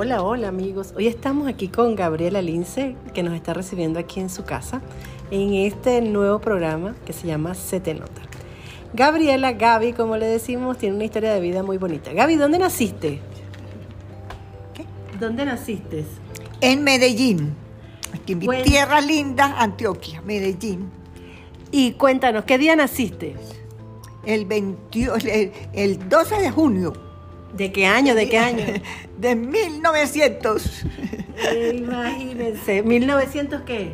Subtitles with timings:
[0.00, 0.94] Hola, hola amigos.
[0.96, 4.80] Hoy estamos aquí con Gabriela Lince, que nos está recibiendo aquí en su casa,
[5.32, 8.22] en este nuevo programa que se llama Se te nota.
[8.94, 12.12] Gabriela, Gaby, como le decimos, tiene una historia de vida muy bonita.
[12.12, 13.18] Gaby, ¿dónde naciste?
[14.72, 14.84] ¿Qué?
[15.18, 16.04] ¿Dónde naciste?
[16.60, 17.56] En Medellín,
[18.14, 18.62] aquí en mi Bueno.
[18.62, 20.92] tierra linda, Antioquia, Medellín.
[21.72, 23.34] Y cuéntanos, ¿qué día naciste?
[24.24, 26.92] El, 21 el, el 12 de junio
[27.52, 28.14] ¿De qué año?
[28.14, 28.64] ¿De qué año?
[29.18, 30.84] de 1900.
[31.38, 33.92] Eh, imagínense, ¿1900 qué?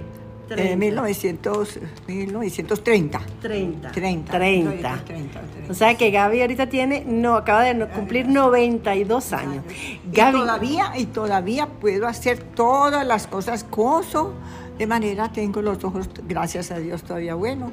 [0.51, 3.20] Eh, 1900, 1930.
[3.41, 3.92] 30.
[3.92, 4.32] 30.
[4.32, 5.05] 30.
[5.05, 5.41] 30.
[5.70, 9.65] O sea que Gaby ahorita tiene, no, acaba de cumplir 92 años.
[10.06, 14.34] Y todavía, y todavía puedo hacer todas las cosas coso,
[14.79, 17.70] de manera tengo los ojos, gracias a Dios, todavía bueno.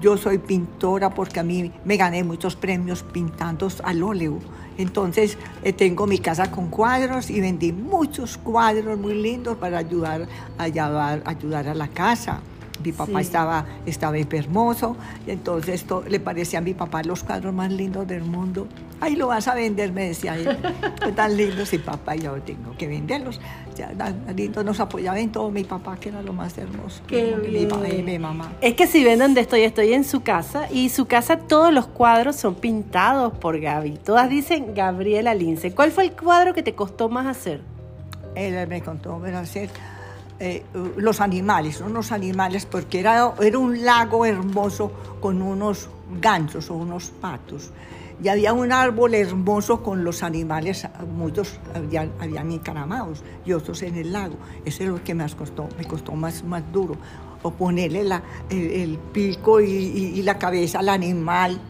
[0.00, 4.38] Yo soy pintora porque a mí me gané muchos premios pintando al óleo.
[4.78, 10.26] Entonces eh, tengo mi casa con cuadros y vendí muchos cuadros muy lindos para ayudar
[10.56, 12.40] a llevar- ayudar a la casa.
[12.84, 13.26] Mi papá Sí.
[13.26, 18.06] estaba, estaba enfermoso, y entonces to- le parecía a mi papá los cuadros más lindos
[18.06, 18.66] del mundo.
[19.00, 20.56] Ahí lo vas a vender, me decía él.
[21.16, 23.40] Tan lindos, y papá, yo tengo que venderlos.
[23.76, 27.00] Ya, tan lindo, nos apoyaba en todo mi papá, que era lo más hermoso.
[27.06, 28.00] Qué mi, pa- bien.
[28.00, 28.50] y mi mamá.
[28.60, 31.86] es que si ven donde estoy, estoy en su casa y su casa todos los
[31.86, 33.98] cuadros son pintados por Gaby.
[34.04, 35.72] Todas dicen Gabriela Lince.
[35.72, 37.60] ¿Cuál fue el cuadro que te costó más hacer?
[38.34, 39.70] Él me contó ver hacer
[40.40, 40.62] eh,
[40.96, 45.88] los animales, unos animales, porque era, era un lago hermoso con unos
[46.20, 47.70] gansos o unos patos.
[48.22, 53.94] Y había un árbol hermoso con los animales, muchos habían, habían encaramados y otros en
[53.96, 54.34] el lago.
[54.64, 56.96] Eso es lo que más costó, me costó más, más duro.
[57.42, 61.60] O ponerle la- el, el pico y, y- y la cabeza al animal,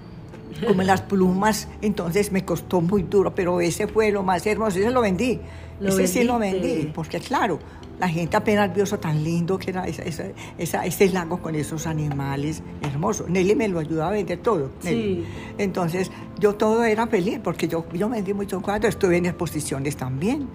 [0.66, 4.90] como las plumas, entonces me costó muy duro, pero ese fue lo más hermoso, ese
[4.90, 5.38] lo vendí.
[5.80, 6.66] Lo ese sí lo vendiste.
[6.76, 7.58] vendí, porque claro,
[7.98, 11.54] la gente apenas vio eso tan lindo que era esa- esa- esa- ese lago con
[11.54, 13.28] esos animales hermosos.
[13.28, 14.70] Nelly me lo ayudaba a vender todo.
[14.80, 15.24] Sí.
[15.58, 20.48] Entonces yo todo era feliz porque yo, yo vendí muchos cuadros, estuve en exposiciones también.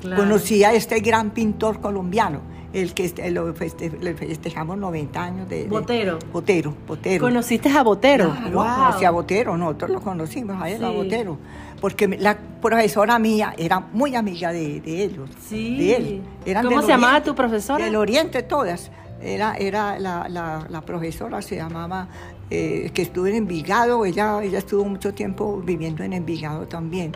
[0.00, 0.22] Claro.
[0.22, 2.40] Conocí a este gran pintor colombiano,
[2.72, 5.64] el que este- lo feste- le festejamos 90 años de...
[5.64, 6.18] de- Botero.
[6.32, 7.24] Botero, Botero.
[7.24, 8.30] ¿Conociste a Botero?
[8.30, 8.64] Claro, Wow.
[8.86, 10.90] conocí a Botero, nosotros lo conocimos a él, a.
[10.90, 11.38] Botero.
[11.80, 15.76] Porque la profesora mía era muy amiga de, de ellos, Sí.
[15.78, 16.22] de él.
[16.46, 17.84] Eran ¿Cómo se llamaba Oriente, tu profesora?
[17.84, 18.90] Del Oriente todas.
[19.22, 22.08] Era, era la, la- la profesora, se llamaba,
[22.50, 27.12] eh, que estuvo en Envigado, ella, ella estuvo mucho tiempo viviendo en Envigado también.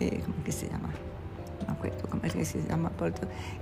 [0.00, 0.90] Eh, ¿Cómo que se llama?
[1.78, 2.90] Acuerdo cómo es que se llama.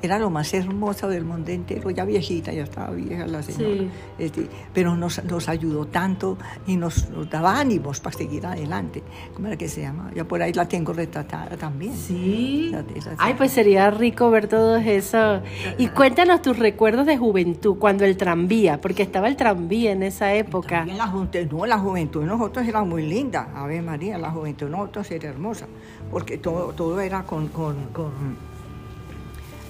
[0.00, 3.74] Era lo más hermoso del mundo entero, ya viejita, ya estaba vieja la señora.
[3.74, 3.90] Sí.
[4.18, 9.02] Este, pero nos, nos ayudó tanto y nos, nos daba ánimos para seguir adelante.
[9.34, 10.10] ¿Cómo era que se llama?
[10.14, 11.94] Ya por ahí la tengo retratada también.
[11.94, 12.74] Sí.
[12.94, 15.42] Esa- Ay, pues sería rico ver todo eso.
[15.76, 20.32] Y cuéntanos tus recuerdos de juventud, cuando el tranvía, porque estaba el tranvía en esa
[20.34, 20.86] época.
[20.86, 21.06] La
[21.50, 23.50] no, la juventud de nosotros era muy linda.
[23.54, 25.66] A ver, María, la juventud de nosotros era hermosa,
[26.10, 28.10] porque todo, todo era con, con- con,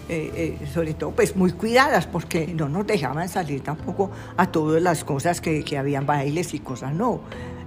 [0.09, 4.81] eh, eh, sobre todo, pues muy cuidadas, porque no nos dejaban salir tampoco a todas
[4.81, 7.21] las cosas que, que habían bailes y cosas, no.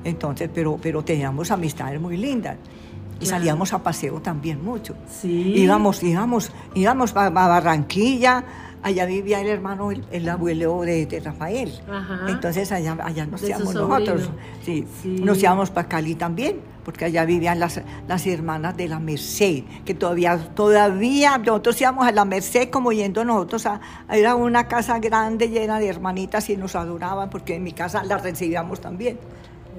[0.05, 2.55] Entonces, pero, pero teníamos amistades muy lindas.
[3.21, 3.39] Y Claro.
[3.39, 4.95] salíamos a paseo también mucho.
[5.09, 5.51] Sí.
[5.57, 8.45] Íbamos, íbamos, íbamos a, a Barranquilla,
[8.83, 11.71] allá vivía el hermano, el, el abuelo de, de Rafael.
[11.91, 12.21] Ajá.
[12.29, 14.29] Entonces allá, allá nos íbamos nosotros.
[14.63, 14.87] Sí.
[15.01, 15.15] Sí.
[15.21, 19.93] Nos íbamos para Cali también, porque allá vivían las, las hermanas de la Merced, que
[19.93, 24.97] todavía, todavía nosotros íbamos a la Merced como yendo nosotros a, a- era una casa
[24.99, 29.19] grande llena de hermanitas y nos adoraban, porque en mi casa las recibíamos también.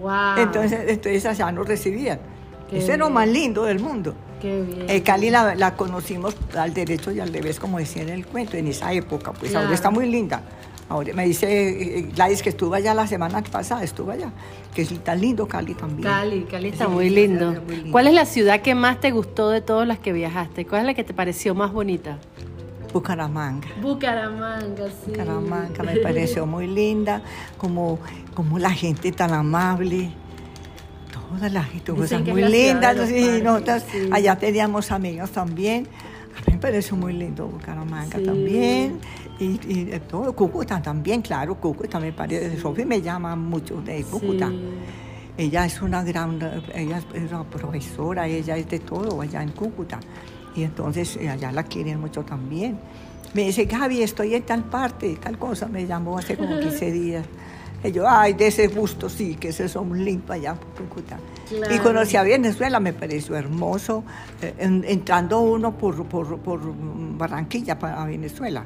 [0.01, 0.39] Wow.
[0.39, 2.21] Entonces, entonces allá nos recibían.
[2.71, 3.15] Qué Eso es lo bien.
[3.15, 4.15] más lindo del mundo.
[4.41, 4.87] Qué bien.
[4.89, 8.57] Eh, Cali la, la conocimos al derecho y al revés, como decía en el cuento,
[8.57, 9.33] en esa época.
[9.33, 9.65] Pues Claro.
[9.67, 10.43] ahora está muy linda.
[10.89, 11.47] Ahora me dice
[11.99, 14.33] eh, Gladys que estuvo allá la semana pasada, estuvo allá,
[14.75, 16.03] que es tan lindo Cali también.
[16.03, 17.51] Cali, Cali está Sí, muy lindo.
[17.51, 17.93] está muy lindo.
[17.93, 20.67] ¿Cuál es la ciudad que más te gustó de todas las que viajaste?
[20.67, 22.19] ¿Cuál es la que te pareció más bonita?
[22.93, 23.69] Bucaramanga.
[23.81, 25.11] Bucaramanga, sí.
[25.11, 27.23] Bucaramanga me pareció muy linda,
[27.57, 28.01] como,
[28.35, 30.11] como la gente tan amable.
[31.31, 32.97] Toda la gente, Dicen cosas muy lindas.
[33.09, 34.09] sí, parques, nosotras sí.
[34.13, 35.87] allá teníamos amigos también.
[36.37, 38.25] A mí me pareció muy lindo Bucaramanga Sí.
[38.25, 38.99] también.
[39.39, 42.59] Y, y de todo, Cúcuta también, claro, Cúcuta me parece.
[42.61, 44.49] Sofía me llama mucho de Cúcuta.
[44.49, 44.61] Sí.
[45.39, 46.39] Ella es una gran,
[46.75, 49.99] ella es una profesora, ella es de todo allá en Cúcuta.
[50.55, 52.79] Y entonces eh, allá la quieren mucho también.
[53.33, 55.67] Me dice, Gaby, estoy en tal parte, tal cosa.
[55.69, 57.25] Me llamó hace como 15 días.
[57.83, 61.19] Y yo, ay, de ese gusto sí, que ese son lindo allá en Cúcuta.
[61.49, 61.75] Claro.
[61.75, 64.05] Y conocí a Venezuela, me pareció hermoso,
[64.43, 66.61] eh, en- entrando uno por, por, por
[67.17, 68.65] Barranquilla para Venezuela.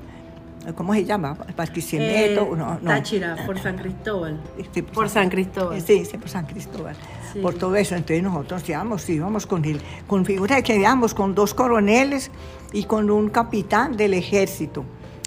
[0.75, 1.37] ¿Cómo se llama?
[1.57, 2.89] Barquisimeto, Eh, no, no.
[2.89, 4.41] Táchira, por San Cristóbal.
[4.73, 5.81] Sí, Por San Cristóbal.
[5.83, 6.97] Sí, sí, por San Cristóbal.
[7.35, 7.41] Sí.
[7.41, 7.95] Por todo eso.
[7.95, 12.31] Entonces nosotros íbamos, íbamos con el, con figura de que íbamos con dos coroneles
[12.73, 14.85] y con un capitán del ejército.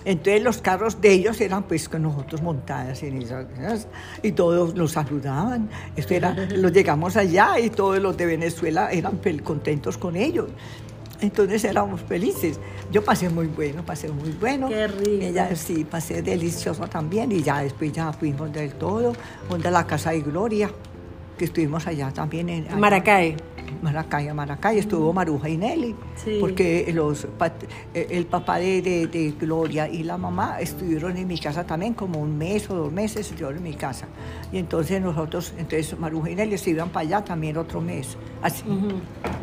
[0.07, 3.45] Entonces los carros de ellos eran pues con nosotros montadas en esas,
[4.23, 5.69] y todos nos saludaban.
[5.97, 10.47] Esto era, los llegamos allá y todos los de Venezuela eran contentos con ellos.
[11.19, 12.57] Entonces éramos felices.
[12.89, 14.69] Yo pasé muy bueno, pasé muy bueno.
[14.69, 15.23] Qué rico.
[15.25, 19.11] Ella sí, pasé delicioso también y ya después ya fuimos del todo,
[19.49, 20.69] donde la casa de Gloria,
[21.37, 23.35] que estuvimos allá también en allá- Maracay.
[23.81, 26.37] Maracay, a Maracay, estuvo Maruja y Nelly, Sí.
[26.39, 27.25] porque los,
[27.93, 31.93] eh, el papá de, de- de Gloria y la mamá estuvieron en mi casa también
[31.93, 34.07] como un mes o dos meses, estuvieron en mi casa.
[34.51, 38.17] Y entonces nosotros, entonces Maruja y Nelly se iban para allá también otro mes.
[38.41, 38.63] Así,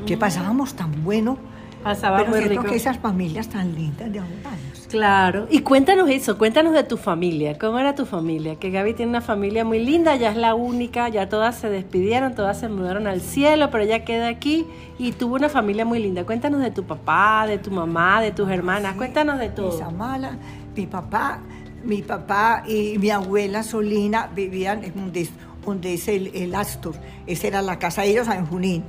[0.06, 1.38] que pasábamos tan bueno.
[1.84, 2.64] Pasaba pero muy rico.
[2.64, 4.88] que esas familias tan lindas de abogados.
[4.88, 5.46] Claro.
[5.50, 7.58] Y cuéntanos eso, cuéntanos de tu familia.
[7.58, 8.56] ¿Cómo era tu familia?
[8.56, 12.34] Que Gaby tiene una familia muy linda, ya es la única, ya todas se despidieron,
[12.34, 14.64] todas se mudaron al cielo, pero ella queda aquí
[14.98, 16.24] y tuvo una familia muy linda.
[16.24, 19.76] Cuéntanos de tu papá, de tu mamá, de tus hermanas, cuéntanos de todo.
[19.76, 20.38] Samala,
[20.74, 21.40] mi papá,
[21.84, 25.28] mi papá y mi abuela Solina vivían en donde,
[25.66, 26.94] donde es el, el Astor.
[27.26, 28.84] Esa era la casa de ellos en Junín.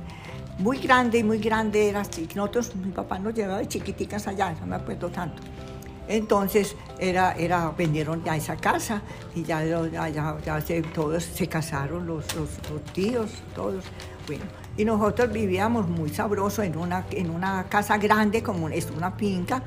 [0.58, 2.02] Muy grande, muy grande era.
[2.34, 5.42] Nosotros, mi papá nos llevaba de chiquiticas allá, no me acuerdo tanto.
[6.08, 9.02] Entonces, era, era, vendieron ya esa casa
[9.34, 10.62] y ya, ya, ya, ya
[10.94, 13.84] todos se casaron, los, los, los tíos, todos.
[14.26, 14.44] Bueno,
[14.78, 19.62] y nosotros vivíamos muy sabroso en una, en una casa grande, como es una finca,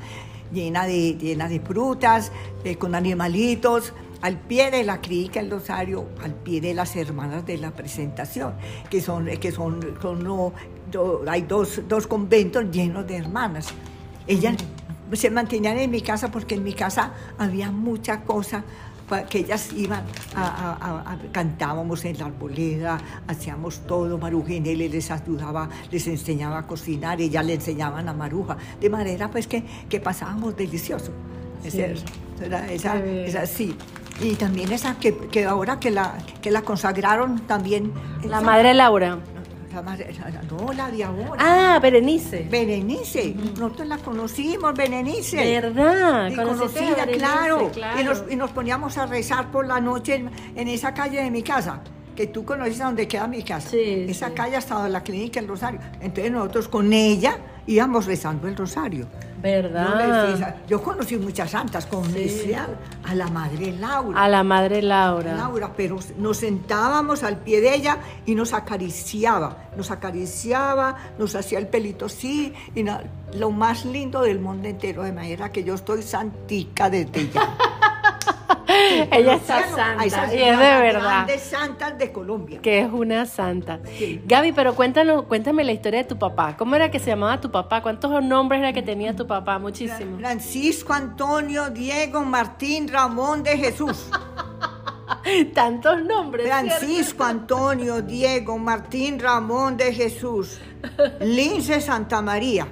[0.52, 2.32] llena de, llena de frutas,
[2.64, 7.46] eh, con animalitos, al pie de la clínica El Rosario, al pie de las hermanas
[7.46, 8.54] de la presentación,
[8.90, 10.54] que son, que son, son no,
[10.92, 13.68] do- hay dos, dos conventos llenos de hermanas.
[14.28, 14.56] Ellas
[15.14, 18.64] se mantenían en mi casa porque en mi casa había mucha cosa
[19.28, 20.04] que ellas iban
[20.36, 25.68] a, a- a- a- cantábamos en la arboleda, hacíamos todo, Maruja y Nelly les ayudaba,
[25.90, 30.56] les enseñaba a cocinar, ellas le enseñaban a Maruja, de manera pues que, que pasábamos
[30.56, 31.12] delicioso.
[31.68, 31.82] Sí.
[32.46, 33.76] era esa, esa sí.
[34.22, 37.94] Y también esa que, que ahora que la, que la consagraron también.
[38.24, 39.18] La madre Laura.
[39.74, 40.10] la madre-
[40.50, 41.36] no, la de ahora.
[41.76, 42.46] Ah, Berenice.
[42.50, 45.38] Berenice, nosotros la conocimos, Berenice.
[45.62, 46.30] ¿Verdad?
[46.32, 47.72] Y conocida, Berenice, claro.
[47.72, 48.02] claro.
[48.02, 51.32] Y, nos, y nos poníamos a rezar por la noche en, en esa calle de
[51.32, 51.82] mi casa,
[52.16, 53.70] que tú conoces a donde queda mi casa.
[53.70, 54.34] Sí, esa sí.
[54.34, 55.80] calle ha estado en la clínica El Rosario.
[56.02, 57.38] Entonces nosotros con ella
[57.68, 59.08] íbamos rezando el Rosario.
[59.42, 60.28] ¿Verdad?
[60.32, 62.68] decía- yo conocí muchas santas, conocí a,
[63.08, 64.24] a la Madre Laura.
[64.24, 65.34] A la madre Laura.
[65.36, 71.60] Laura, pero nos sentábamos al pie de ella y nos acariciaba, nos acariciaba, nos hacía
[71.60, 73.02] el pelito así, y na-
[73.34, 77.42] lo más lindo del mundo entero, de manera que yo estoy santica desde ya.
[79.12, 81.02] Ella está santa y es de verdad.
[81.02, 82.62] grandes santas de Colombia.
[82.62, 83.80] Que es una santa.
[83.98, 84.22] Sí.
[84.26, 86.56] Gaby, pero cuéntanos, cuéntame la historia de tu papá.
[86.58, 87.82] ¿Cómo era que se llamaba tu papá?
[87.82, 89.60] ¿Cuántos nombres era que tenía tu papá?
[89.60, 90.20] Muchísimos.
[90.20, 94.10] Francisco Antonio Diego Martín Ramón de Jesús.
[95.54, 96.48] Tantos nombres.
[96.48, 100.60] Francisco Antonio Diego Martín Ramón de Jesús.
[101.20, 102.68] Lince Santa María.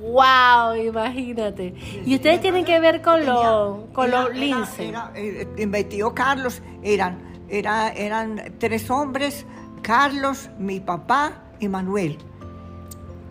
[0.00, 1.74] Wow, imagínate.
[2.06, 4.88] Y ustedes tienen que ver con los con los era- lince.
[4.88, 9.44] era, eh, mi tío Carlos eran, era, eran tres hombres,
[9.82, 12.16] Carlos, mi papá y Manuel.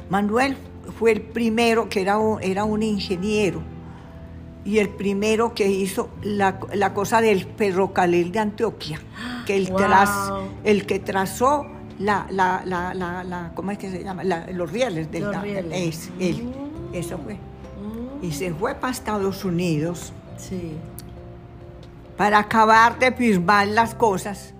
[0.09, 0.57] Manuel
[0.97, 3.61] fue el primero que era un, era un ingeniero
[4.65, 8.99] y el primero que hizo la, la cosa del ferrocarril de Antioquia,
[9.45, 9.77] que el, Wow.
[9.77, 10.31] tras,
[10.63, 11.65] el que trazó
[11.99, 14.23] la, la, la, la, la- ¿cómo es que se llama?
[14.23, 15.71] La- los rieles del Los rieles.
[15.73, 16.95] Es, él, Mm.
[16.95, 17.35] eso fue.
[17.35, 20.73] Mm, Y se fue para Estados Unidos Sí.
[22.17, 24.53] para acabar de firmar las cosas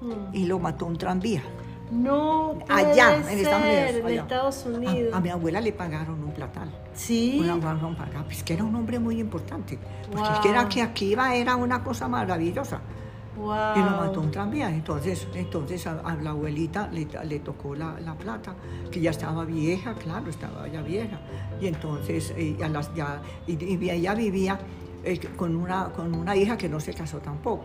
[0.00, 0.34] Mm.
[0.34, 1.42] y lo mató un tranvía.
[1.90, 3.90] No, puede Allá, en ser, Estados Unidos.
[4.00, 4.22] en allá.
[4.22, 5.14] Estados A- Unidos.
[5.14, 6.68] A, mi abuela le pagaron un platal.
[6.94, 7.38] sí.
[7.40, 9.78] Una guardia pagada, pues que era un hombre muy importante.
[10.10, 10.42] Porque es Wow.
[10.42, 12.80] que era que aquí iba, era una cosa maravillosa.
[13.38, 13.76] Wow.
[13.76, 14.68] Y lo mató un tranvía.
[14.68, 18.54] Entonces, entonces a, a la abuelita le, le tocó la, la plata,
[18.90, 21.20] que ya estaba vieja, claro, estaba ya vieja.
[21.60, 24.58] Y entonces eh, a las, ya, y, y ella vivía
[25.04, 27.64] eh, con, una, con una hija que no se casó tampoco.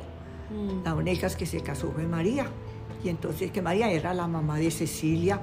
[0.51, 0.83] Mm.
[0.85, 2.45] La única que se casó fue María.
[3.03, 5.39] Y entonces que María era la mamá de Cecilia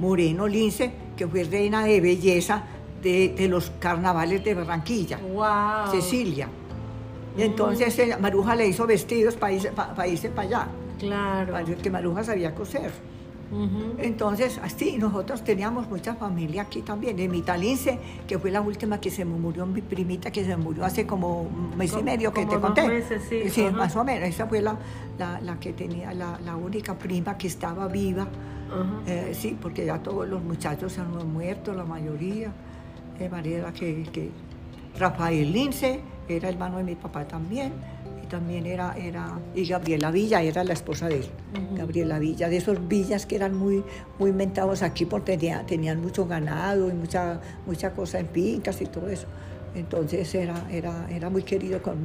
[0.00, 2.64] Moreno Lince, que fue reina de belleza
[3.00, 5.18] de, de los carnavales de Barranquilla.
[5.18, 5.92] Wow.
[5.92, 6.48] Cecilia.
[7.36, 10.68] Y entonces eh, Maruja le hizo vestidos para irse para irse para allá.
[10.98, 11.54] Claro.
[11.66, 12.92] Porque Maruja sabía coser.
[13.52, 13.94] Ujú.
[13.98, 17.18] Entonces, así, nosotros teníamos mucha familia aquí también.
[17.18, 20.84] En Mitalince, que fue la última que se me murió, mi primita que se murió
[20.84, 22.86] hace como un mes y medio que te conté.
[22.88, 23.76] meses, sí, ajá.
[23.76, 24.28] más o menos.
[24.28, 24.76] Esa fue la,
[25.18, 28.22] la, la que tenía, la, la única prima que estaba viva.
[28.22, 29.02] Ajá.
[29.06, 32.50] Eh, sí, porque ya todos los muchachos se han muerto, la mayoría.
[33.18, 34.30] De manera que, que
[34.98, 37.72] Rafael Lince era hermano de mi papá también.
[38.22, 41.26] Y también era, era, y Gabriela Villa era la esposa de él.
[41.76, 43.84] Gabriela Villa, de esos villas que eran muy,
[44.18, 48.86] muy inventados aquí porque tenía- tenían mucho ganado y mucha, mucha cosa en fincas y
[48.86, 49.26] todo eso.
[49.74, 51.96] Entonces era, era, era muy querido, con,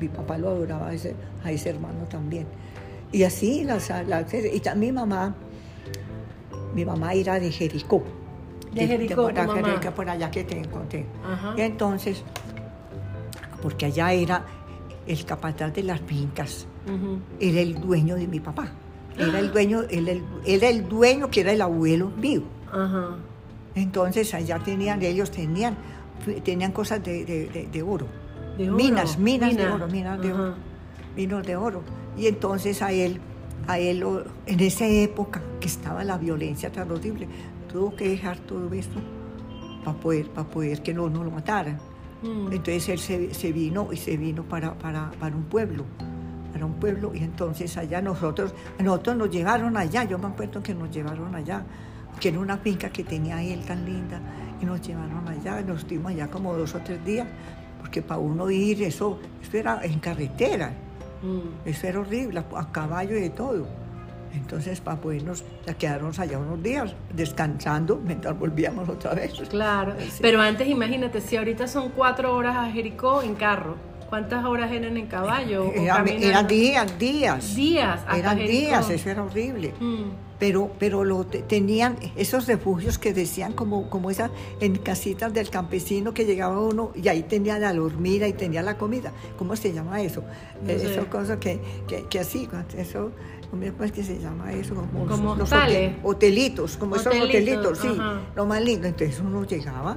[0.00, 1.14] mi papá lo adoraba a ese,
[1.44, 2.46] a ese hermano también.
[3.12, 5.34] Y así, las, las- y también mi mamá,
[6.74, 8.02] mi mamá era de Jericó.
[8.72, 9.80] De Jericó, por, acá, mamá.
[9.80, 11.04] que por allá que te encontré.
[11.24, 11.54] Ajá.
[11.56, 12.22] Y entonces,
[13.66, 14.44] porque allá era
[15.08, 16.68] el capataz de las fincas,
[17.40, 18.68] era el dueño de mi papá.
[19.18, 22.42] Era el dueño, él, el- era el dueño que era el abuelo mío.
[22.72, 23.16] Ajá.
[23.74, 25.76] Entonces allá tenían, ellos tenían,
[26.44, 28.06] tenían cosas de, de- de- de oro.
[28.70, 30.54] Minas, minas de oro, minas de oro.
[31.16, 31.82] Minas de oro.
[32.16, 33.18] Y entonces a él,
[33.66, 34.04] a él,
[34.46, 37.26] en esa época que estaba la violencia tan horrible,
[37.72, 39.00] tuvo que dejar todo esto
[39.84, 41.78] para poder, para poder que no, no lo mataran.
[42.22, 42.52] Mm.
[42.52, 45.84] Entonces él se, se vino y se vino para, para, para un pueblo,
[46.52, 50.74] para un pueblo, y entonces allá nosotros, nosotros nos llevaron allá, yo me acuerdo que
[50.74, 51.64] nos llevaron allá,
[52.18, 54.20] que era una finca que tenía él tan linda,
[54.60, 57.26] y nos llevaron allá, nos estuvimos allá como dos o tres días,
[57.80, 60.72] porque para uno ir, eso, eso era en carretera,
[61.22, 61.68] Mm.
[61.68, 63.66] eso era horrible, a caballo y de todo.
[64.34, 69.32] Entonces, para podernos, ya quedarnos allá unos días, descansando, mientras volvíamos otra vez.
[69.50, 69.94] Claro.
[69.98, 70.18] Sí.
[70.20, 73.76] Pero antes, imagínate, si ahorita son cuatro horas a Jericó en carro,
[74.08, 75.72] ¿cuántas horas eran en caballo?
[75.74, 77.54] Era- eran días, días.
[77.56, 78.52] Días hasta Eran Jericó.
[78.58, 79.74] días, eso era horrible.
[79.80, 80.26] Mm.
[80.38, 84.30] Pero, pero lo te- tenían esos refugios que decían como, como esas
[84.60, 88.76] en casitas del campesino que llegaba uno y ahí tenía la dormida y tenía la
[88.76, 89.12] comida.
[89.38, 90.22] ¿Cómo se llama eso?
[90.62, 90.92] No Eh, sé.
[90.92, 93.12] Eso cosa que, que, que así, eso,
[93.50, 94.74] ¿cómo es que se llama eso?
[94.74, 98.20] Como, Como los hotel- hotelitos, como esos Hotelitos, hotelitos, sí, ajá.
[98.34, 98.86] lo más lindo.
[98.86, 99.96] Entonces uno llegaba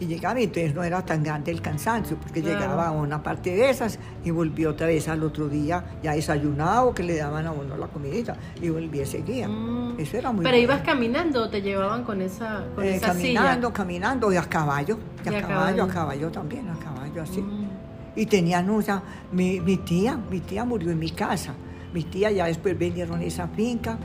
[0.00, 2.58] y llegaba y entonces no era tan grande el cansancio, porque Claro.
[2.58, 6.92] llegaba a una parte de esas y volvió otra vez al otro día ya desayunado,
[6.94, 9.46] que le daban a uno la comidita y volvía y seguía.
[9.48, 9.94] Mm.
[9.98, 10.64] Eso era muy Pero bueno.
[10.72, 13.72] ibas caminando o te llevaban con esa, con Eh, esa caminando, silla.
[13.76, 15.84] caminando, y a caballo, y a, Y a caballo, caballo.
[15.84, 17.40] a caballo también, a caballo así.
[17.40, 17.68] Mm.
[18.16, 21.52] Y tenían una, mi, mi tía, mi tía murió en mi casa.
[21.94, 23.98] Mi tía ya después vendieron esa finca.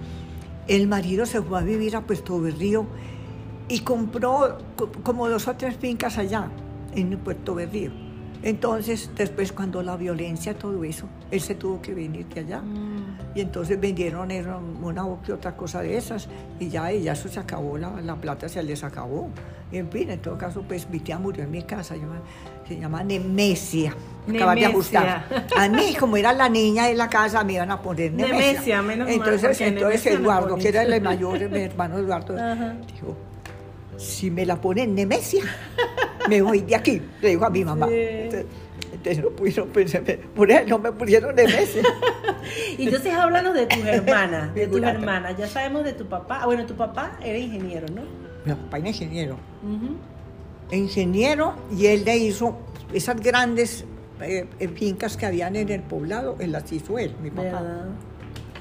[0.68, 2.86] El marido se fue a vivir a Puerto Berrío
[3.68, 6.50] y compró co- como dos o tres fincas allá,
[6.96, 7.92] en Puerto Berrío.
[8.42, 12.62] Entonces, después cuando la violencia, todo eso, él se tuvo que venir de allá.
[12.62, 13.36] Mm.
[13.36, 14.32] Y entonces vendieron
[14.82, 16.28] una o que otra cosa de esas
[16.60, 19.30] y ya, y ya eso se acabó, la, la plata se les acabó.
[19.72, 21.96] Y en fin, en todo caso, pues mi tía murió en mi casa,
[22.68, 23.94] se llama Nemesia.
[24.28, 25.26] Acabas de ajustar.
[25.56, 28.38] A mí, como era la niña de la casa, me iban a poner Nemesia.
[28.38, 32.00] Nemesia, menos mal, entonces, porque entonces Nemesia no Eduardo, que era el mayor, mi hermano
[32.00, 32.76] Eduardo, Ajá.
[32.92, 33.16] dijo,
[33.98, 35.44] si me la ponen Nemesia,
[36.30, 37.88] me voy de aquí, le dijo a mi mamá.
[37.88, 37.96] Sí.
[37.96, 38.46] Entonces,
[38.92, 39.70] entonces no pudieron,
[40.36, 41.84] por eso no me pusieron Nemesia.
[42.78, 45.38] Y entonces háblanos de tus hermanas, de tus hermanas.
[45.38, 46.40] Ya sabemos de tu papá.
[46.42, 48.02] Ah, bueno, tu papá era ingeniero, ¿no?
[48.46, 49.38] Mi papá era ingeniero.
[50.72, 52.58] Ingeniero y él le hizo
[52.94, 53.86] esas grandes
[54.22, 57.44] eh, eh, fincas que habían en el poblado, él las hizo él, mi papá.
[57.44, 57.86] ¿Verdad?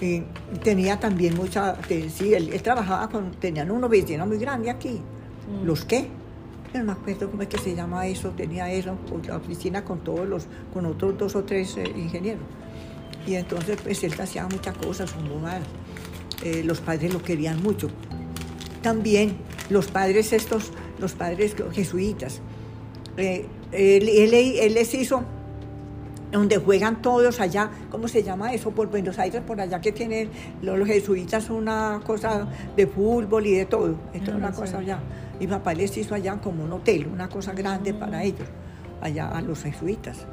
[0.01, 0.23] Y
[0.63, 5.01] tenía también mucha, sí, él, él trabajaba con, tenían una oficina muy grande aquí.
[5.51, 5.67] Mm.
[5.67, 6.09] ¿Los qué?
[6.75, 8.97] No me acuerdo cómo es que se llama eso, tenía eso,
[9.27, 12.43] la oficina con todos los, con otros dos o tres eh, ingenieros.
[13.27, 15.15] Y entonces pues él hacía muchas cosas.
[16.45, 17.89] Eh, los padres lo querían mucho.
[18.83, 19.37] También
[19.71, 22.41] los padres estos, los padres jesuitas,
[23.17, 25.23] eh, él, él- él les hizo
[26.31, 28.71] donde juegan todos allá, ¿cómo se llama eso?
[28.71, 30.29] Por Buenos Aires, por allá que tienen
[30.63, 32.47] los, los jesuitas una cosa
[32.77, 35.01] de fútbol y de todo, esto Ah, una no cosa allá.
[35.41, 38.49] Mi papá les hizo allá como un hotel, una cosa grande para ellos,
[39.01, 40.27] allá a los jesuitas.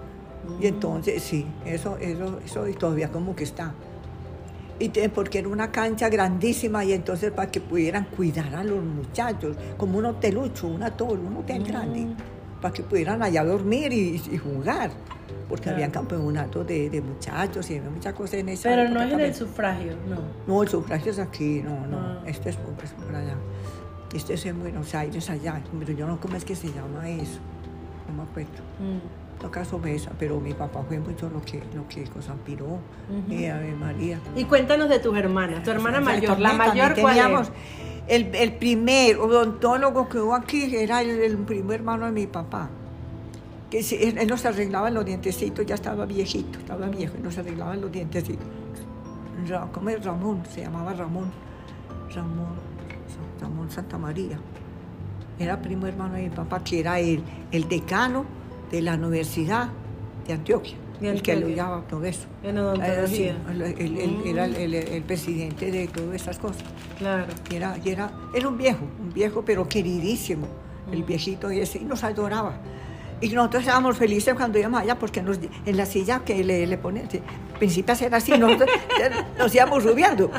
[0.62, 3.74] Y entonces, sí, eso, eso, eso y todavía como que está.
[4.77, 8.83] Y te- porque era una cancha grandísima y entonces para que pudieran cuidar a los
[8.83, 12.07] muchachos, como un hotelucho, un atol, un hotel grande,
[12.62, 14.91] para que pudieran allá dormir y, y jugar,
[15.47, 15.75] porque Claro.
[15.77, 19.19] habían campeonatos de, de muchachos y había muchas cosas en esa Pero no es en
[19.21, 20.17] el sufragio, no.
[20.45, 22.21] No, el sufragio es aquí, no, no, Ah.
[22.25, 23.35] este es es por allá.
[24.15, 27.39] Este es en Buenos Aires allá, pero yo no, ¿cómo es que se llama eso?
[28.07, 28.63] No me acuerdo.
[28.79, 29.41] Mm.
[29.41, 32.79] toca sobesa, pero mi papá fue mucho lo que, lo que cosa piró,
[33.29, 34.19] y Ave María.
[34.34, 37.51] Y cuéntanos de tus hermanas, tu hermana O sea, mayor, la mayor, ¿cuál teníamos-?
[38.07, 42.69] El, el primer odontólogo que hubo aquí era el, el primo hermano de mi papá.
[43.69, 47.91] Que él, nos arreglaba los dientecitos, ya estaba viejito, estaba viejo, y nos arreglaba los
[47.91, 48.48] dientecitos.
[49.74, 50.43] ¿Cómo es Ramón?
[50.50, 51.31] Se llamaba Ramón.
[52.13, 52.55] Ramón,
[53.42, 54.39] Ramón Santa María.
[55.39, 58.25] Era primo hermano de mi papá, que era el, el decano
[58.72, 59.70] de la Universidad
[60.27, 60.75] de Antioquia.
[61.01, 62.25] De el que lo llevaba todo eso.
[62.42, 66.63] En Era, el- el- era el, el- el presidente de todas esas cosas.
[66.98, 67.25] Claro.
[67.51, 70.48] Y era, y era, era un viejo, un viejo pero queridísimo,
[70.94, 71.06] el Mm.
[71.06, 72.54] viejito ese, y nos adoraba.
[73.22, 76.77] Y nosotros estábamos felices cuando íbamos allá porque nos, en la silla que le, le
[76.77, 77.22] ponían, sí,
[77.57, 78.69] principio a ser así, nosotros
[79.38, 80.29] nos íbamos subiendo,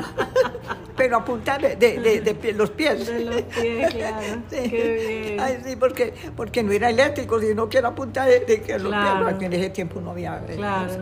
[0.95, 3.07] pero a punta de, de- de- de los pies.
[3.07, 4.17] De los pies, claro.
[4.49, 4.69] Sí.
[4.69, 5.39] Qué bien.
[5.39, 8.89] Ay, sí, porque, porque no era eléctrico, sino que era a punta de, que los
[8.89, 9.19] Claro.
[9.19, 10.37] pies, porque en ese tiempo no había...
[10.47, 10.85] eh, Claro.
[10.87, 10.97] cosas.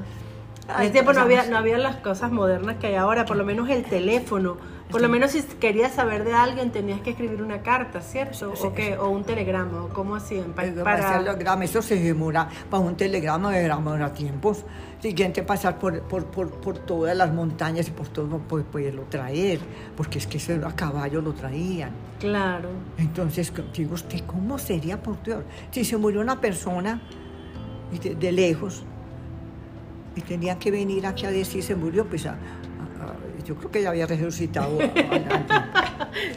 [0.67, 3.35] En Ay, ese tiempo no había, no había las cosas modernas que hay ahora, por
[3.37, 4.57] lo menos el teléfono.
[4.91, 8.55] Por lo menos si querías saber de alguien tenías que escribir una carta, ¿cierto?
[8.55, 10.51] Sí, o, qué, o un telegrama, cómo hacían.
[10.53, 10.83] Pa- Eh, para...
[10.83, 14.63] Para hacer telegrama, eso se demora, para un telegrama demora tiempos.
[15.01, 19.59] Siguiente, pasar por, por, por, por todas las montañas y por todo, pues, poderlo traer,
[19.97, 21.89] porque es que eso a caballo lo traían.
[22.19, 22.69] Claro.
[22.97, 25.43] Entonces, digo usted, ¿cómo sería por Dios?
[25.71, 27.01] Si se murió una persona
[28.01, 28.83] de, de lejos
[30.15, 32.37] y tenían que venir aquí a decir se murió, pues a-
[33.45, 34.77] yo creo que ya había resucitado.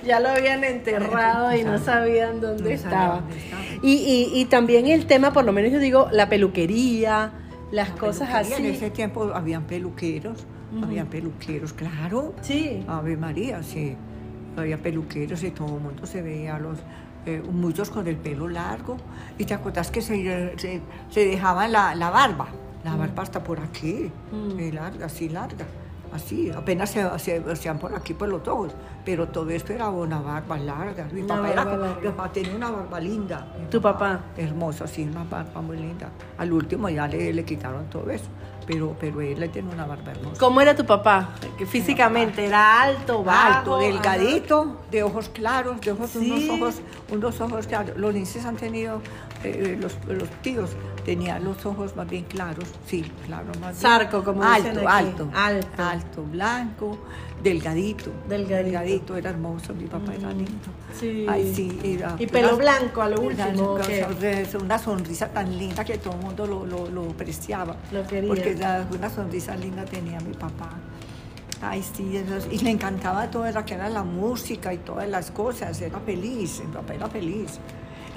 [0.04, 3.20] Ya lo habían enterrado y no sabían dónde No estaba.
[3.20, 3.62] sabían dónde estaba.
[3.82, 3.92] Y,
[4.34, 7.30] y, y también el tema, por lo menos yo digo, la peluquería,
[7.70, 8.74] las La cosas peluquería, En así.
[8.76, 10.46] ese tiempo habían peluqueros,
[10.82, 12.34] habían peluqueros, claro.
[12.42, 12.84] Sí.
[12.88, 13.94] Ave María, sí.
[14.56, 16.78] Había peluqueros y todo el mundo se veía los
[17.26, 18.96] eh, muchos con el pelo largo.
[19.38, 22.48] Y te acuerdas que se, se, se dejaban la, la barba,
[22.84, 24.58] la barba hasta por aquí, Mm.
[24.58, 25.64] eh, larga, así larga.
[26.12, 28.72] Así, apenas se, se hacían por aquí por los ojos,
[29.04, 31.06] pero todo esto era una barba larga.
[31.12, 32.00] Mi Una papá, era barba como- larga.
[32.00, 33.46] mi papá tenía una barba linda.
[33.70, 34.20] ¿Tu papá?
[34.36, 36.08] Hermosa, sí, una barba muy linda.
[36.38, 38.24] Al último ya le, le quitaron todo eso,
[38.66, 40.38] pero, pero él le tiene una barba hermosa.
[40.40, 41.30] ¿Cómo era tu papá?
[41.58, 43.58] Que físicamente era alto, bajo.
[43.58, 46.30] Alto, delgadito, de ojos claros, de ojos, Sí.
[46.30, 46.80] unos ojos,
[47.12, 47.96] unos ojos claros.
[47.98, 49.00] Los linces han tenido,
[49.44, 50.70] eh, los, los tíos
[51.04, 53.92] tenían los ojos más bien claros, sí, claros más bien.
[53.92, 55.06] Zarco, como alto, dicen aquí.
[55.06, 55.82] alto, Alto.
[55.82, 56.98] alto, blanco,
[57.42, 58.10] delgadito.
[58.28, 59.16] Delgadito.
[59.16, 60.68] era hermoso, mi papá era lindo.
[60.98, 61.24] Sí.
[61.28, 65.28] Ay, sí, era- Y pelo era- blanco a lo era último, una sonrisa- Una sonrisa
[65.28, 67.76] tan linda que todo el mundo lo, lo, lo apreciaba.
[67.92, 68.28] Lo quería.
[68.28, 70.70] Porque la- una sonrisa linda tenía mi papá.
[71.60, 75.30] Ay, sí, eso- y le encantaba todo lo que era la música y todas las
[75.32, 77.58] cosas, era feliz, mi papá era feliz.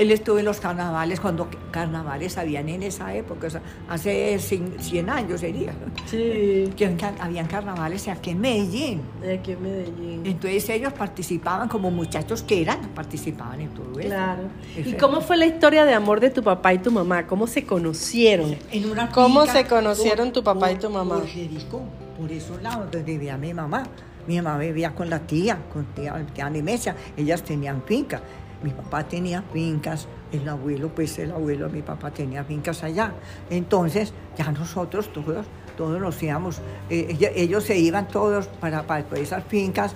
[0.02, 4.80] Él estuvo en los carnavales, cuando carnavales habían en esa época, o sea, hace cin-
[4.80, 5.74] 100 años sería,
[6.08, 6.70] Sí.
[6.76, 9.02] que habían- carnavales aquí en Medellín.
[9.22, 10.22] De aquí en Medellín.
[10.26, 14.10] Entonces ellos participaban como muchachos que eran, participaban en todo eso.
[14.10, 14.44] Claro.
[14.84, 17.28] ¿Y cómo fue la historia de amor de tu papá y tu mamá?
[17.28, 18.56] ¿Cómo se conocieron?
[18.72, 21.16] En una ¿Cómo se conocieron por- tu papá y por- tu mamá?
[21.20, 21.82] Por Jericó,
[22.20, 23.84] por esos lados donde vivía mi mamá.
[24.28, 26.96] Mi mamá vivía con la tía, con tía, tía Nemesia.
[27.18, 28.22] Ellas tenían finca.
[28.64, 33.14] Mi papá tenía fincas, el abuelo, pues el abuelo de mi papá tenía fincas allá.
[33.50, 35.46] Entonces, ya nosotros todos,
[35.76, 39.94] todos nos íbamos, eh, ellos se iban todos para, para esas fincas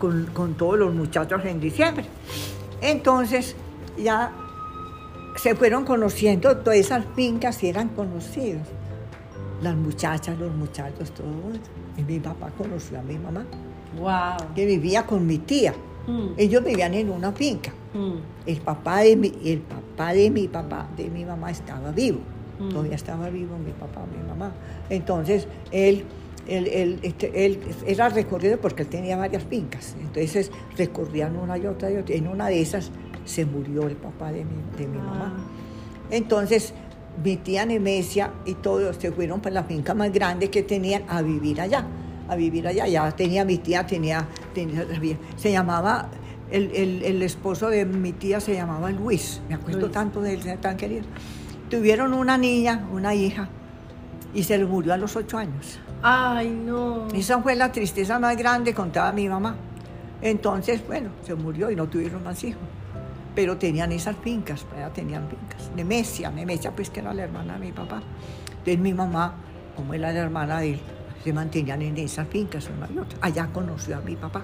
[0.00, 2.04] con, con todos los muchachos en diciembre.
[2.80, 3.54] Entonces,
[3.96, 4.32] ya
[5.36, 8.62] se fueron conociendo, todas esas fincas y eran conocidos.
[9.62, 11.58] Las muchachas, los muchachos, todos.
[11.96, 13.44] Y mi papá conoció a mi mamá,
[13.98, 14.52] Wow.
[14.56, 15.72] que vivía con mi tía.
[16.08, 17.72] Mm, Ellos vivían en una finca.
[17.94, 22.20] Mm, El papá de mi, el papá de mi papá, de mi mamá, estaba vivo.
[22.58, 22.68] Mm.
[22.68, 24.52] Todavía estaba vivo mi papá, mi mamá.
[24.90, 26.04] Entonces, él,
[26.46, 29.96] él, él, este, él era recorrido porque él tenía varias fincas.
[30.00, 32.14] Entonces, recorrían una y otra y otra.
[32.14, 32.90] En una de esas
[33.24, 35.32] se murió el papá de mi, de mi mamá.
[36.10, 36.74] Entonces,
[37.22, 41.22] mi tía Nemesia y todos se fueron para la finca más grande que tenían a
[41.22, 41.86] vivir allá.
[42.28, 42.86] A vivir allá.
[42.86, 44.86] Ya tenía mi tía, tenía, tenía
[45.36, 46.08] se llamaba,
[46.54, 49.40] el, el- el esposo de mi tía se llamaba Luis.
[49.48, 49.92] Me acuerdo Luis.
[49.92, 51.04] tanto de él, tan querido.
[51.70, 53.48] Tuvieron una niña, una hija,
[54.34, 55.78] y se le murió a los ocho años.
[56.02, 57.08] Ay, no.
[57.14, 59.56] Esa fue la tristeza más grande, contaba mi mamá.
[60.22, 62.62] Entonces, bueno, se murió y no tuvieron más hijos.
[63.34, 65.70] Pero tenían esas fincas, ya tenían fincas.
[65.74, 68.00] Nemesia, Nemesia, pues que era la hermana de mi papá.
[68.50, 69.34] Entonces mi mamá,
[69.76, 70.80] como era la hermana de él,
[71.24, 73.18] se mantenían en esas fincas una y otra.
[73.22, 74.42] Allá conoció a mi papá.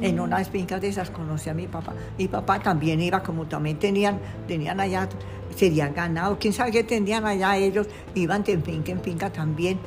[0.00, 1.92] En unas fincas de esas conocí a mi papá.
[2.16, 5.08] Mi papá también iba, como también tenían, tenían allá,
[5.56, 9.78] serían ganado, quién sabe qué tenían allá ellos, iban de finca en finca también,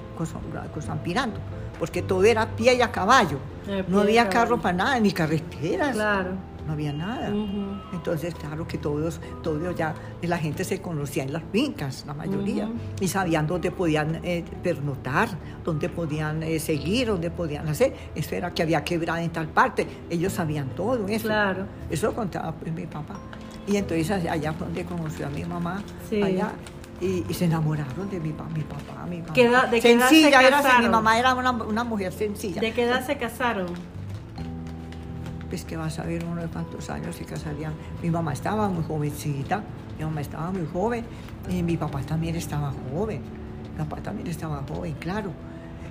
[1.03, 1.39] pirando,
[1.79, 3.39] porque todo era pie y a caballo.
[3.87, 6.31] No había carro para nada, ni carreteras Claro.
[6.65, 7.29] No había nada.
[7.93, 12.69] Entonces, claro que todos, todos ya, la gente se conocía en las fincas, la mayoría,
[12.99, 15.29] y sabían dónde podían eh, pernotar,
[15.63, 17.93] dónde podían eh, seguir, dónde podían hacer.
[18.15, 19.87] Eso era que había quebrada en tal parte.
[20.09, 21.27] Ellos sabían todo eso.
[21.27, 21.65] Claro.
[21.89, 23.15] Eso lo contaba pues, mi papá.
[23.67, 26.21] Y entonces allá, fue donde conoció a mi mamá, Sí.
[26.21, 26.51] allá.
[26.99, 29.33] Y, y se enamoraron de mi, mi papá, mi mamá.
[29.33, 30.81] ¿Qué edad- de qué edad se sencilla, era, casaron?
[30.83, 32.61] mi mamá era una, una mujer sencilla.
[32.61, 33.65] ¿De qué edad se casaron?
[35.51, 37.73] Pues que vas a ver uno de cuántos años se casarían.
[38.01, 39.61] Mi mamá estaba muy jovencita,
[39.99, 41.03] mi mamá estaba muy joven
[41.49, 43.21] y mi papá también estaba joven.
[43.73, 45.31] Mi papá también estaba joven, claro.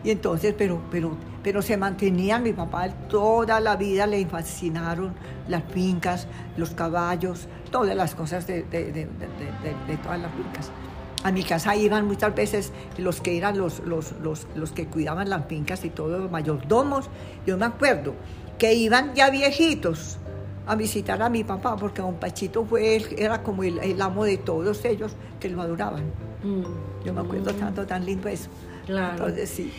[0.03, 5.13] Y entonces, pero, pero, pero se mantenían, mi papá toda la vida le fascinaron
[5.47, 9.07] las fincas, los caballos, todas las cosas de- de- de-
[9.87, 10.71] de todas las fincas.
[11.23, 15.29] A mi casa iban muchas veces los que eran los, los, los, los que cuidaban
[15.29, 17.11] las fincas y todos los mayordomos.
[17.47, 18.15] Yo me acuerdo
[18.61, 20.19] que iban ya viejitos
[20.67, 24.37] a visitar a mi papá, porque don Pachito fue, era como el, el amo de
[24.37, 26.05] todos ellos que lo adoraban.
[26.45, 27.05] Mm.
[27.05, 27.57] Yo me acuerdo Mm.
[27.57, 28.49] tanto, tan lindo eso.
[28.87, 29.13] Claro.
[29.29, 29.73] Entonces, sí.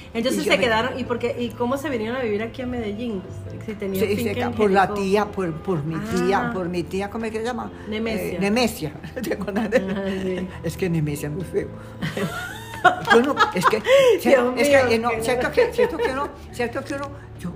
[0.44, 3.22] Se me- quedaron, ¿y, por qué- ¿y cómo se vinieron a vivir aquí a Medellín?
[3.66, 6.54] Si tenían Sí, finca se- por la tía, por, por mi tía, Ah.
[6.54, 7.72] por mi tía, ¿cómo es que se llama?
[7.90, 8.24] Nemesia.
[8.34, 8.94] Eh, Nemesia.
[9.24, 10.48] ¿Te acuerdas de- Ah, sí.
[10.64, 11.68] Es que Nemesia es muy feo.
[13.14, 14.24] Yo no, es que, es
[14.70, 17.52] que, eh, no, cierto que, cierto que uno, cierto que uno, yo,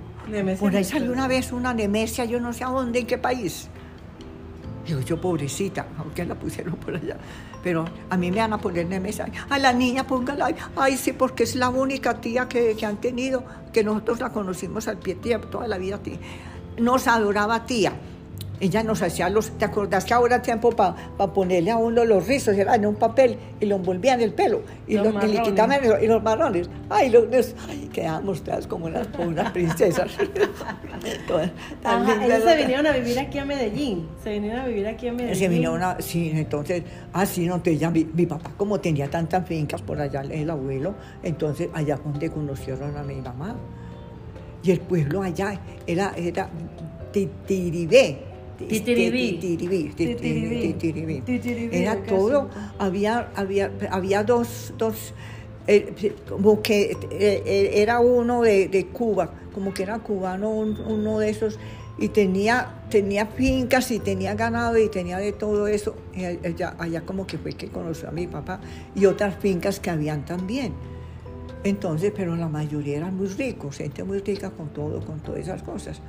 [0.59, 3.69] Por ahí salió una vez una Nemesia, yo no sé a dónde, en qué país.
[4.85, 7.17] Digo, yo pobrecita, aunque la pusieron por allá.
[7.63, 9.27] Pero a mí me van a poner Nemesia.
[9.49, 10.53] A la niña póngala.
[10.75, 14.87] Ay, sí, porque es la única tía que, que han tenido, que nosotros la conocimos
[14.87, 16.17] al pie tía, toda la vida tía.
[16.77, 17.93] Nos adoraba tía.
[18.59, 19.51] Ella nos hacía los.
[19.57, 20.95] ¿Te acordás que ahora tiempo para
[21.33, 22.55] ponerle a uno los rizos?
[22.55, 25.83] Era en un papel y lo envolvían el pelo y, Los lo- y le quitaban
[25.83, 26.69] el- y los marrones.
[26.89, 27.25] Ay, los,
[27.69, 30.09] ay quedamos todas como unas, unas princesas.
[31.27, 31.51] Todas
[31.83, 34.07] Ajá, ellos se vinieron a vivir aquí a Medellín.
[34.23, 35.35] Se vinieron a vivir aquí a Medellín.
[35.35, 39.09] Se vino una, sí, entonces, ah, sí, no, entonces ya mi, mi papá, como tenía
[39.09, 43.55] tantas fincas por allá, el abuelo, entonces allá fue donde conocieron a mi mamá.
[44.63, 46.49] Y el pueblo allá era, era
[47.11, 48.34] Titiribé.
[48.57, 49.33] Titiribí.
[49.39, 49.89] Titiribí, Titiribí.
[49.93, 51.21] Titiribí, Titiribí.
[51.21, 55.13] Titiribí, Era ¿qué todo, había, había, había dos, dos
[55.67, 60.79] eh, como que eh, eh, era uno de, de Cuba, como que era cubano un-
[60.79, 61.57] uno de esos,
[61.97, 65.95] y tenía, tenía fincas y tenía ganado y tenía de todo eso.
[66.13, 68.59] Y allá, allá como que fue que conoció a mi papá
[68.95, 70.73] y otras fincas que habían también.
[71.63, 75.63] Entonces, pero la mayoría eran muy ricos, gente muy rica con todo, con todas esas
[75.63, 75.99] cosas.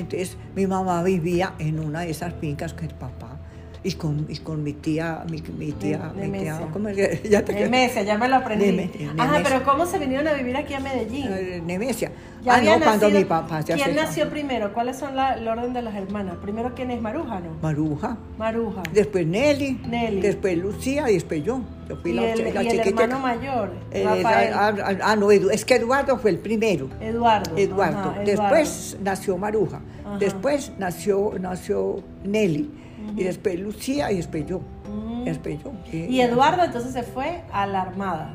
[0.00, 3.36] Entonces, mi mamá vivía en una de esas fincas con el papá
[3.84, 6.66] y con, y con mi tía, mi, mi tía, Ne- mi tía, Nemesia.
[6.72, 8.66] ¿cómo es que- ya te Nemesia, ya me lo aprendí.
[8.66, 9.42] Neme- Ajá, Nemesia.
[9.44, 11.26] pero ¿cómo se vinieron a vivir aquí a Medellín?
[11.30, 12.10] Eh, Nemesia.
[12.42, 14.72] Ya ah, cuando nacido- mi papá se ¿Quién nació primero?
[14.72, 16.36] ¿Cuáles son la, el orden de las hermanas?
[16.42, 17.50] Primero, ¿quién es Maruja, no?
[17.62, 18.82] Maruja, Maruja.
[18.92, 20.20] después Nelly, Nelly.
[20.20, 21.60] después Lucía y después yo.
[21.88, 24.52] Yo fui y la, el, la y el hermano mayor, Eh, Rafael.
[24.54, 26.88] ah, ah, ah, no, es que Eduardo fue el primero.
[27.00, 27.56] Eduardo.
[27.56, 28.10] Eduardo.
[28.10, 29.80] ajá, Después nació Maruja.
[30.04, 30.18] Ajá.
[30.18, 32.70] Después nació, nació Nelly.
[33.16, 34.56] Y después Lucía y después yo.
[34.58, 35.24] Ujú.
[35.24, 35.72] Después yo.
[35.90, 38.34] Y Eduardo entonces se fue a la Armada.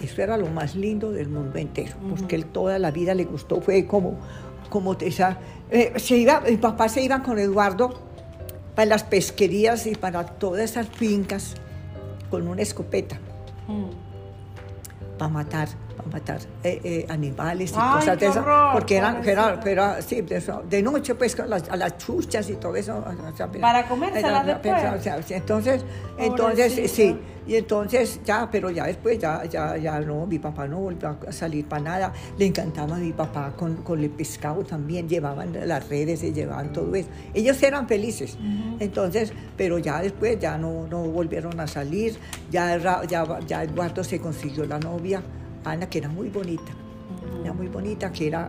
[0.00, 3.60] Eso era lo más lindo del mundo entero, porque él toda la vida le gustó,
[3.60, 4.14] fue como,
[4.70, 5.36] como esa,
[5.70, 8.00] eh, se iba, mi papá se iba con Eduardo
[8.74, 11.54] para las pesquerías y para todas esas fincas
[12.30, 13.18] con una escopeta
[13.68, 13.90] Mm.
[15.18, 15.68] para matar,
[16.02, 20.36] para matar eh, eh, animales y Ay, cosas de esas, porque eran, era, sí, de,
[20.36, 22.98] eso, de noche pues las, a las chuchas y todo eso.
[22.98, 24.74] o sea, Para comérselas después.
[24.98, 25.84] o sea, entonces,
[26.18, 30.78] entonces sí, y entonces ya, pero ya después ya, ya, ya no, mi papá no
[30.78, 35.08] volvió a salir para nada, le encantaba a mi papá con, con el pescado también,
[35.08, 38.38] llevaban las redes, se llevaban todo eso, ellos eran felices,
[38.78, 42.16] entonces, pero ya después ya no, no volvieron a salir,
[42.50, 42.76] ya,
[43.08, 45.22] ya, ya Eduardo se consiguió la novia,
[45.64, 46.72] Ana, que era muy bonita,
[47.42, 48.48] era muy bonita, que era,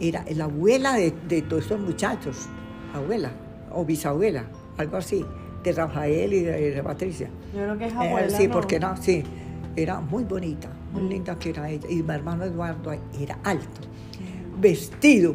[0.00, 2.48] era la abuela de, de todos estos muchachos,
[2.94, 3.30] abuela
[3.72, 4.44] o bisabuela,
[4.78, 5.24] algo así,
[5.62, 7.28] de Rafael y de, de Patricia.
[7.54, 8.52] Yo creo que es Eh, abuela, sí, ¿no?
[8.54, 9.22] porque era, sí,
[9.76, 11.08] era muy bonita, muy Mm.
[11.08, 11.88] linda que era ella.
[11.90, 13.80] Y mi hermano Eduardo era alto,
[14.60, 15.34] vestido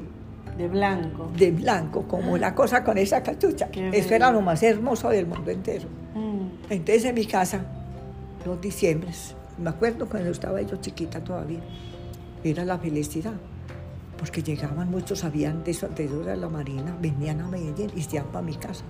[0.58, 1.30] De blanco.
[1.38, 3.70] de blanco, como una cosa con esa cachucha.
[3.70, 5.88] Qué Eso era lo más hermoso del mundo entero.
[6.16, 6.48] Mm.
[6.72, 7.66] Entonces en mi casa,
[8.46, 11.60] los diciembres, me acuerdo cuando estaba yo chiquita todavía,
[12.44, 13.34] era la felicidad.
[14.18, 18.44] porque llegaban muchos, habían de, de la Marina, venían a Medellín y se iban para
[18.46, 18.84] mi casa.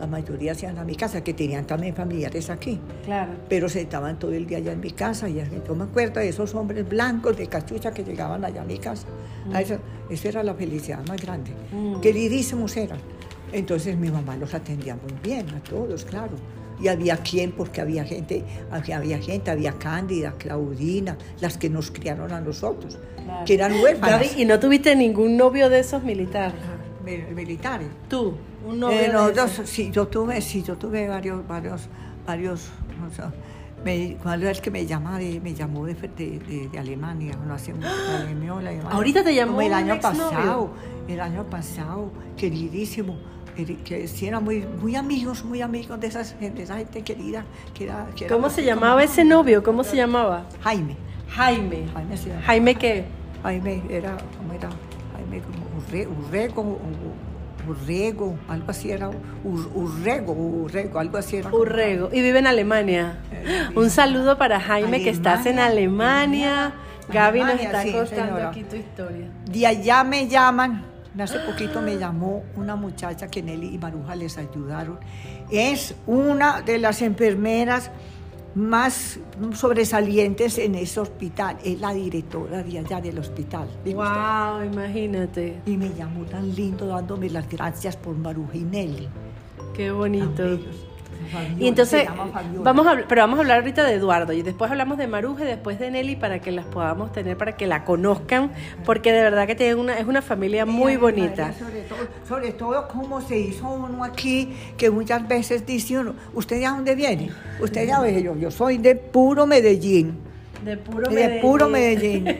[0.00, 2.80] La mayoría se iban a mi casa, que tenían también familiares aquí.
[3.04, 3.32] Claro.
[3.50, 5.28] Pero se estaban todo el día allá en mi casa.
[5.28, 8.78] Y yo me acuerdo de esos hombres blancos de cachucha que llegaban allá a mi
[8.78, 9.06] casa.
[9.52, 9.76] A Eso,
[10.10, 11.50] eso era la felicidad más grande.
[11.72, 12.00] Mm.
[12.00, 12.98] Queridísimos eran.
[13.52, 16.32] Entonces mi mamá los atendía muy bien, a todos, claro.
[16.80, 21.90] Y había quien, porque había gente, había, había gente, había Cándida, Claudina, las que nos
[21.90, 23.44] criaron a nosotros, Claro.
[23.46, 24.36] que eran huérfanas.
[24.36, 26.54] ¿y no tuviste ningún novio de esos militares?
[27.04, 27.88] Mi- militares.
[28.08, 28.34] Tú,
[28.66, 29.70] un novio Eh, de nosotros, esos.
[29.70, 31.82] sí, yo tuve, sí, yo tuve varios, varios,
[32.26, 32.68] varios,
[33.10, 33.32] o sea,
[33.84, 36.08] me, ¿cuál era el que me llama de, me llamó de, de,
[36.40, 38.90] de- de Alemania, no hace mucho, de Alemania, de Alemania.
[38.90, 40.70] Ahorita te llamó el año pasado,
[41.08, 43.16] el año pasado, queridísimo,
[43.64, 47.84] que- sí eran muy, muy amigos, muy amigos de, esas, de esa gente querida, que
[47.84, 49.62] era, que era ¿Cómo se llamaba ese novio?
[49.62, 50.44] ¿Cómo se llamaba?
[50.62, 50.96] Jaime,
[51.30, 51.86] Jaime.
[51.92, 52.42] Jaime llama.
[52.42, 53.04] ¿Jaime qué?
[53.42, 54.68] Jaime era, ¿cómo era?
[55.14, 56.78] Jaime como Urre- Urrego,
[57.68, 61.50] Urrego, algo así era, Ur- Urrego, Urrego, algo así era.
[61.52, 62.10] Urrego.
[62.12, 63.18] Y vive en Alemania.
[63.32, 66.66] Eh, Un saludo para Jaime, que estás en Alemania.
[66.66, 66.72] Alemania.
[67.08, 69.28] Gaby nos está sí, contando aquí tu historia.
[69.50, 70.84] De allá me llaman,
[71.22, 74.98] hace poquito me llamó una muchacha que Nelly y Maruja les ayudaron.
[75.50, 77.90] Es una de las enfermeras
[78.54, 79.18] más
[79.52, 81.58] sobresalientes en ese hospital.
[81.62, 83.68] Es la directora de allá del hospital.
[83.84, 85.60] Wow, imagínate.
[85.66, 89.08] Y me llamó tan lindo dándome las gracias por Maruja y Nelly.
[89.74, 90.58] Qué bonito.
[91.58, 92.08] Y entonces,
[92.62, 95.46] vamos a, pero vamos a hablar ahorita de Eduardo y después hablamos de Maruja y
[95.46, 98.52] después de Nelly para que las podamos tener, para que la conozcan,
[98.84, 101.52] porque de verdad que tienen una, es una familia muy bonita.
[101.52, 106.60] Sobre todo, sobre todo cómo se hizo uno aquí, que muchas veces dice uno, ¿usted
[106.60, 107.30] de dónde viene?
[107.60, 110.18] Usted ya ve, yo, yo soy de puro Medellín.
[110.64, 112.26] De puro De puro Medellín.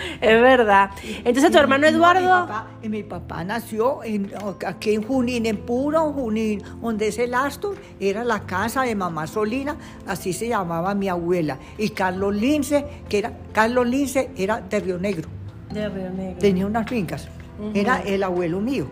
[0.20, 0.90] Es verdad.
[1.24, 4.30] Entonces tu hermano Y mi Eduardo, papá, y mi papá nació en,
[4.66, 9.26] aquí en Junín, en puro Junín, donde es el Astor, era la casa de mamá
[9.26, 11.58] Solina, así se llamaba mi abuela.
[11.78, 15.28] Y Carlos Lince, que era, Carlos Lince era de Río Negro,
[15.70, 16.38] de Río Negro.
[16.38, 17.28] tenía unas fincas,
[17.74, 18.86] era el abuelo mío.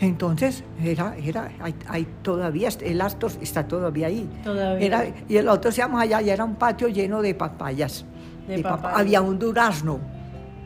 [0.00, 4.28] Entonces, era, era, hay, hay todavía, el Astor está todavía ahí.
[4.42, 4.86] Todavía.
[4.86, 8.04] Era, y el otro se llama allá, y era un patio lleno de papayas.
[8.48, 8.64] De.
[8.66, 9.98] Había un durazno.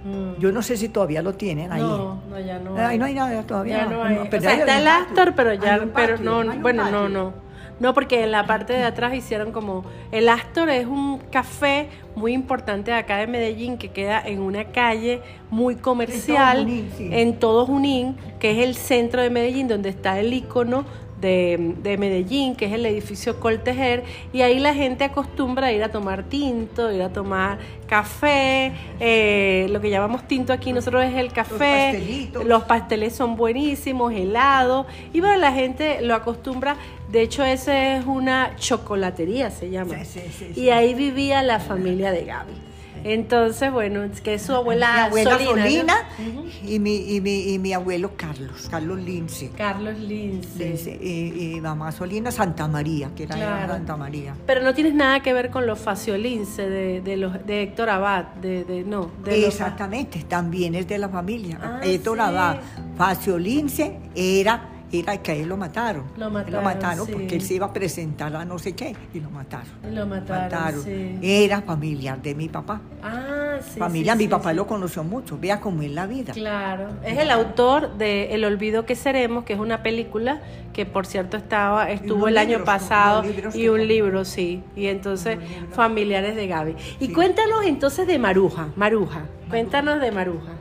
[0.05, 0.41] Mm.
[0.41, 1.83] Yo no sé si todavía lo tienen ahí.
[1.83, 2.77] No, no, ya no.
[2.77, 3.79] Ahí no hay nada todavía.
[3.79, 4.17] Ya no hay.
[4.17, 4.89] No, pero o sea, hay está el.
[4.89, 7.09] Astor, pero ya, pero no, bueno, no, patio.
[7.09, 7.43] no.
[7.83, 9.85] No, porque en la parte de atrás hicieron como...
[10.13, 14.67] El Astor es un café muy importante de acá de Medellín que queda en una
[14.67, 17.09] calle muy comercial Junín, sí.
[17.11, 20.85] en todo Junín, que es el centro de Medellín, donde está el icono
[21.23, 25.83] de, de Medellín, que es el edificio Coltejer, y ahí la gente acostumbra a ir
[25.83, 31.15] a tomar tinto, ir a tomar café, eh, lo que llamamos tinto aquí nosotros es
[31.15, 32.45] el café, pastelitos.
[32.45, 36.77] los pasteles son buenísimos, helado, y bueno, la gente lo acostumbra,
[37.11, 41.61] de hecho esa es una chocolatería se llama, Sí, sí, sí, y ahí vivía la
[41.61, 42.72] familia de Gaby.
[43.05, 46.41] Entonces, bueno, es que es su abuela, mi abuela Solina, Solina, ¿no?
[46.41, 46.49] Ujú.
[46.67, 49.51] y, mi, y, mi, y mi abuelo Carlos, Carlos Lince.
[49.57, 50.59] Carlos Lince.
[50.69, 53.73] Lince, y, y mamá Solina Santa María, que era Claro.
[53.75, 54.35] Santa María.
[54.47, 58.25] Pero no tienes nada que ver con los Faciolince de, de, los, de Héctor Abad,
[58.41, 59.11] de, de- no.
[59.25, 61.59] De los- Exactamente, también es de la familia.
[61.63, 62.23] Ah, Héctor sí.
[62.25, 62.57] Abad.
[62.97, 66.05] Facio Lince era, era que a él lo mataron.
[66.17, 67.13] Lo mataron, Lo mataron sí.
[67.13, 69.73] porque él se iba a presentar a no sé qué y lo mataron.
[69.91, 71.19] Lo mataron, sí.
[71.23, 72.81] Era familiar de mi papá.
[73.03, 73.79] Ah, sí.
[73.79, 75.39] familia, sí, mi papá lo conoció mucho.
[75.39, 76.33] Vea cómo es la vida.
[76.35, 81.07] Claro, es el autor de El olvido que seremos, que es una película que por
[81.07, 83.25] cierto estaba estuvo el año pasado
[83.55, 84.63] y un libro, sí.
[84.77, 85.39] Y entonces
[85.73, 86.77] familiares de Gaby.
[87.01, 89.23] Y cuéntanos entonces de Maruja, Maruja.
[89.49, 90.53] Cuéntanos de Maruja.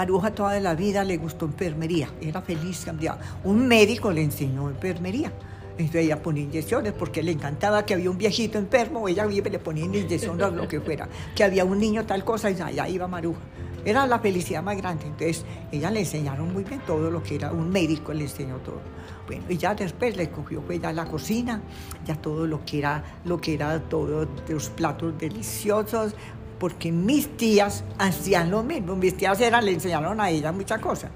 [0.00, 2.86] Maruja toda la vida le gustó enfermería, era feliz.
[2.86, 3.18] cambiaba.
[3.44, 5.30] Un médico le enseñó enfermería.
[5.76, 9.84] Entonces ella ponía inyecciones porque le encantaba que había un viejito enfermo, ella le ponía
[9.84, 11.06] inyecciones o lo que fuera.
[11.36, 13.40] Que había un niño tal cosa y allá iba Maruja.
[13.84, 15.04] Era la felicidad más grande.
[15.04, 18.80] Entonces ella le enseñaron muy bien todo lo que era un médico, le enseñó todo.
[19.26, 21.60] Bueno, y ya después le cogió pues ya la cocina,
[22.06, 26.14] ya todo lo que era, lo que era todo, los platos deliciosos,
[26.60, 28.94] porque mis tías hacían lo mismo.
[28.94, 31.10] Mis tías eran, le enseñaron a ella muchas cosas.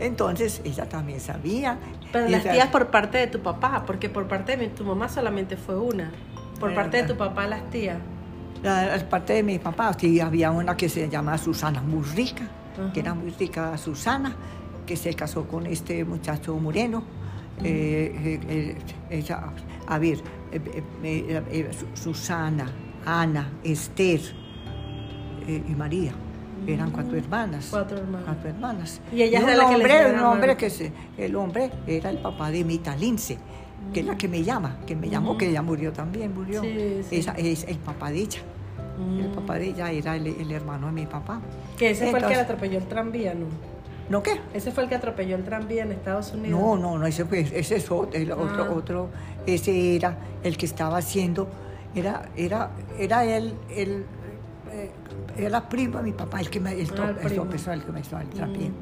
[0.00, 1.78] Entonces ella también sabía.
[2.12, 5.08] Pero las tías por parte de tu papá, porque por parte de mi- tu mamá
[5.08, 6.10] solamente fue una.
[6.58, 7.98] Por parte de tu papá las tías.
[8.62, 12.42] La, la parte de mi papá, sí, había una que se llama Susana, muy rica,
[12.92, 14.34] que era muy rica Susana,
[14.86, 17.02] que se casó con este muchacho moreno.
[17.62, 18.78] Eh, eh, eh,
[19.10, 19.40] ella,
[19.86, 20.18] a ver,
[20.52, 22.66] eh, Su- Susana,
[23.06, 24.20] Ana, Esther
[25.56, 26.12] eh, y María.
[26.66, 27.68] Eran cuatro hermanas.
[27.70, 28.24] Cuatro hermanas.
[28.26, 29.00] Cuatro hermanas.
[29.12, 32.50] Y ella era la que hombre, un hombre que se, el hombre era el papá
[32.50, 33.38] de Mita Lince,
[33.94, 36.60] que es la que me llama, que me llamó, que ella murió también, murió.
[36.62, 37.16] Sí, sí.
[37.16, 38.40] Esa es el papá de ella.
[38.98, 39.34] El Mm.
[39.34, 41.40] papá de ella era el, el hermano de mi papá.
[41.78, 43.46] Que ese fue el que le atropelló el tranvía, ¿no?
[44.10, 44.38] ¿No qué?
[44.52, 46.60] Ese fue el que atropelló el tranvía en Estados Unidos.
[46.60, 48.74] No, no, no, ese, fue, ese es otro, el otro, Ah.
[48.74, 49.08] otro,
[49.46, 51.48] ese era el que estaba haciendo,
[51.94, 54.04] era, era, era él, el, eh,
[55.36, 57.32] era primo de mi papá, el que me, el, Ah, el
[57.84, 58.74] que me estaba el Mm.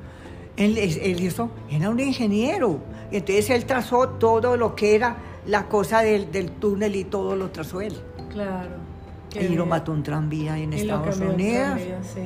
[0.57, 2.81] Él, hizo, era un ingeniero,
[3.13, 7.51] entonces él trazó todo lo que era la cosa del, del túnel y todo lo
[7.51, 7.95] trazó él.
[8.31, 8.89] Claro.
[9.41, 11.79] Y lo mató un tranvía en Estados Unidos.
[11.79, 12.21] tranvía, sí.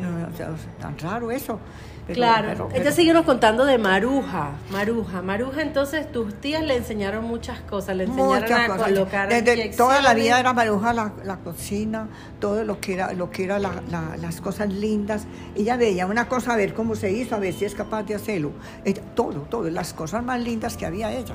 [0.80, 1.58] Tan raro eso.
[2.06, 2.48] Pero- claro.
[2.48, 4.50] pero- pero- Entonces síguenos contando de Maruja.
[4.70, 5.22] Maruja.
[5.22, 7.96] Maruja, entonces tus tías le enseñaron muchas cosas.
[7.96, 8.82] Le enseñaron Muchas a cosas.
[8.88, 12.08] colocar Desde toda la vida era maruja la, la cocina,
[12.40, 15.26] todo lo que era, lo que era la- la- las cosas lindas.
[15.54, 18.16] Ella veía una cosa a ver cómo se hizo, a ver si es capaz de
[18.16, 18.50] hacerlo.
[18.84, 21.34] Ella- todo, todo, las cosas más lindas que había ella.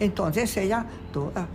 [0.00, 1.46] Entonces ella, toda, la,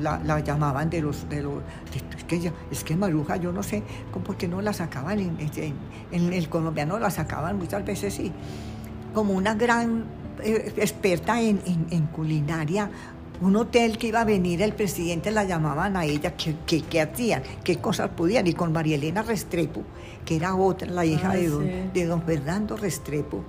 [0.00, 3.62] la- la llamaban de los, de los, de- es que es que Maruja, yo no
[3.62, 3.82] sé,
[4.12, 5.74] ¿cómo- ¿por qué no la sacaban en, en-
[6.12, 8.32] en el colombiano la sacaban muchas veces sí,
[9.14, 10.04] como una gran
[10.42, 12.90] eh, experta en, en- culinaria.
[13.40, 17.42] Un hotel que iba a venir, el presidente la llamaban a ella, ¿qué, hacían?
[17.62, 18.46] ¿Qué cosas podían?
[18.46, 19.82] Y con María Elena Restrepo,
[20.24, 21.70] que era otra, la hija Ay, de, don, sí.
[21.92, 23.44] de don Fernando Restrepo,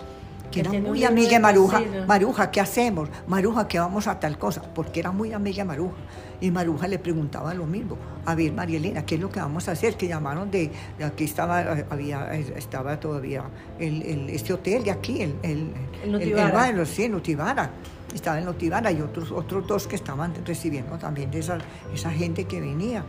[0.51, 1.81] que era muy amiga de Maruja.
[2.07, 3.09] Maruja, ¿qué hacemos?
[3.27, 4.61] Maruja, ¿qué vamos a tal cosa?
[4.73, 5.95] Porque era muy amiga de Maruja.
[6.39, 7.97] Y Maruja le preguntaba lo mismo.
[8.25, 9.95] A ver, María Elena, ¿qué es lo que vamos a hacer?
[9.97, 13.43] Que llamaron de, de aquí estaba, había, estaba todavía
[13.79, 15.71] el, el- este hotel de aquí, el, el,
[16.03, 16.51] El Nutibara.
[16.51, 17.71] baile, sí, en Nutibara.
[18.13, 21.57] Estaba en Nutibara y otros, otros dos que estaban recibiendo también de esa,
[21.93, 23.03] esa gente que venía.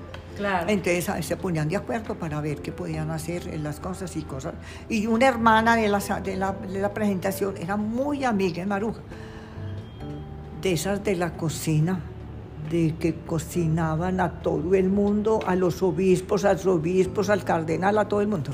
[0.66, 4.54] Entonces se ponían de acuerdo para ver qué podían hacer las cosas y cosas.
[4.88, 9.00] Y una hermana de la, de la, de la presentación era muy amiga de Maruja,
[10.60, 12.00] de esas de la cocina,
[12.70, 17.98] de que cocinaban a todo el mundo, a los obispos, a los obispos, al cardenal,
[17.98, 18.50] a todo el mundo.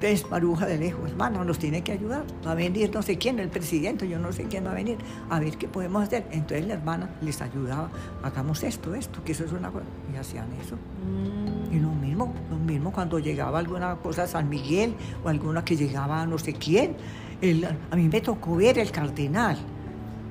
[0.00, 2.22] Entonces Maruja de lejos, hermano, nos tiene que ayudar.
[2.46, 4.96] Va a venir no sé quién, el presidente, yo no sé quién va a venir,
[5.28, 6.24] a ver qué podemos hacer.
[6.30, 7.90] Entonces la hermana les ayudaba,
[8.22, 9.84] hagamos esto, esto, que eso es una cosa.
[10.14, 10.76] Y hacían eso.
[10.76, 11.74] Mm.
[11.74, 15.76] Y lo mismo, lo mismo cuando llegaba alguna cosa a San Miguel o alguna que
[15.76, 16.94] llegaba a no sé quién.
[17.40, 19.56] el- a mí me tocó ver el cardenal,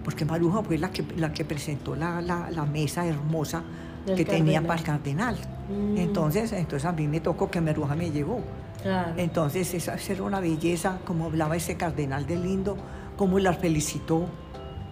[0.03, 3.63] porque Maruja fue la que, la que presentó la, la- la mesa hermosa
[4.06, 5.36] que tenía para el cardenal.
[5.69, 5.97] Mm.
[5.97, 8.39] Entonces, entonces a mí me tocó que Maruja me llevó.
[8.82, 9.13] Claro.
[9.18, 12.78] Entonces esa, era una belleza, como hablaba ese cardenal de lindo,
[13.16, 14.26] cómo la felicitó,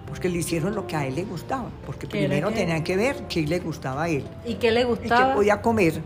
[0.08, 2.96] porque le hicieron lo que a él le gustaba, porque ¿Qué era primero tenían que
[2.98, 5.34] ver qué le gustaba a él ¿Y qué le y qué gustaba?
[5.36, 6.02] podía comer.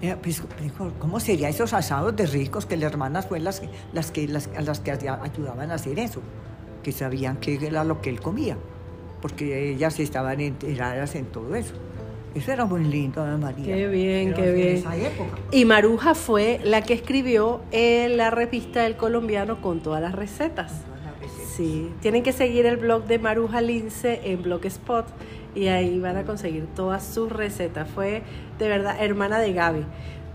[0.00, 3.68] Eh, pues, dijo, ¿Cómo sería esos asados de ricos que las hermanas fueron las, que-
[3.92, 6.20] las que, las, las que ayudaban a hacer eso?
[6.82, 8.56] Que sabían qué era lo que él comía,
[9.20, 11.74] porque ellas estaban enteradas en todo eso.
[12.34, 13.74] Eso era muy lindo, Ana María.
[13.74, 14.76] Qué bien, Pero qué en bien.
[14.76, 15.36] esa época.
[15.50, 20.72] Y Maruja fue la que escribió en la revista del colombiano con todas las recetas.
[21.54, 25.04] Sí, tienen que seguir el blog de Maruja Lince en Blogspot
[25.54, 27.86] y ahí van a conseguir todas sus recetas.
[27.90, 28.22] Fue
[28.58, 29.84] de verdad hermana de Gaby.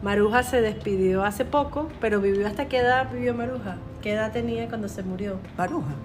[0.04, 3.78] Maruja se despidió hace poco, pero vivió hasta qué edad vivió Maruja?
[4.04, 5.40] ¿Qué edad tenía cuando se murió?
[5.58, 5.96] Maruja.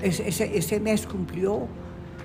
[0.00, 1.68] Ese, ese, ese mes cumplió,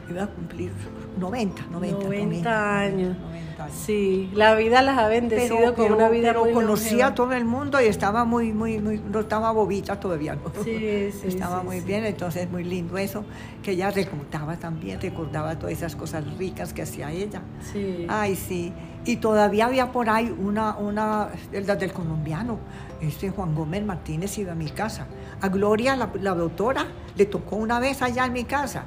[0.09, 0.71] iba a cumplir
[1.17, 2.03] 90, 90.
[2.05, 3.17] 90 años.
[3.17, 3.75] 90 años.
[3.85, 7.07] Sí, la vida las ha bendecido Pero, con pero- una vida pero muy conocía longeva.
[7.07, 10.51] a todo el mundo y estaba muy, muy, muy, no estaba bobita todavía, ¿no?
[10.63, 11.85] Sí, sí, estaba sí, muy sí.
[11.85, 13.23] bien, entonces muy lindo eso,
[13.63, 17.41] que ella recordaba también, recordaba todas esas cosas ricas que hacía ella.
[17.71, 18.05] Sí.
[18.09, 18.73] Ay, sí.
[19.05, 22.59] Y todavía había por ahí una, una el del colombiano,
[23.01, 25.07] este Juan Gómez Martínez iba a mi casa.
[25.41, 28.83] A Gloria, la, la doctora, le tocó una vez allá en mi casa.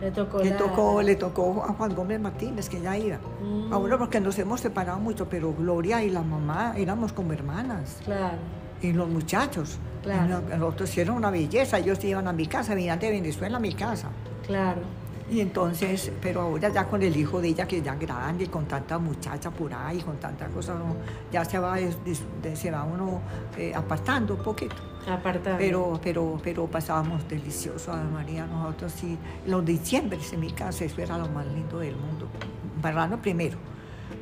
[0.00, 3.18] Le tocó Le la- tocó, le tocó a Juan Gómez Martínez, que ya iba.
[3.42, 3.72] Mm.
[3.72, 7.98] Ahora porque nos hemos separado mucho, pero Gloria y la mamá éramos como hermanas.
[8.04, 8.36] Claro.
[8.80, 9.78] Y los muchachos.
[10.02, 10.24] Claro.
[10.46, 13.56] Y lo- Los otros hicieron una belleza, ellos iban a mi casa, venían de Venezuela
[13.56, 14.08] a mi casa.
[14.46, 14.82] Claro.
[15.30, 18.98] Y entonces, pero ahora ya con el hijo de ella, que ya grande, con tanta
[18.98, 20.74] muchacha por ahí, con tanta cosa,
[21.30, 21.76] ya se va,
[22.54, 23.20] se va uno
[23.58, 24.76] eh, apartando un poquito.
[25.08, 25.56] Apartado.
[25.58, 29.16] Pero, pero, pero pasábamos delicioso, María, nosotros sí.
[29.46, 32.26] Los diciembres en mi casa, eso era lo más lindo del mundo.
[32.82, 33.56] Marrano primero.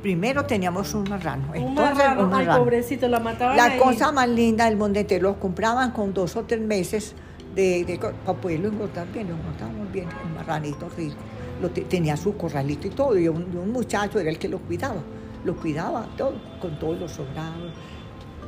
[0.01, 1.49] Primero teníamos un marrano.
[1.49, 3.79] un entonces, marrano, un ay, pobrecito, lo mataban La ahí.
[3.79, 7.15] cosa más linda del mundo entero, los compraban con dos o tres meses
[7.55, 11.15] de, de para poderlo engordar bien, lo engordábamos bien, el marranito rico.
[11.61, 14.59] Lo te- tenía su corralito y todo, y un, un muchacho era el que lo
[14.59, 15.01] cuidaba,
[15.43, 17.71] lo cuidaba todo, con todos los sobrados.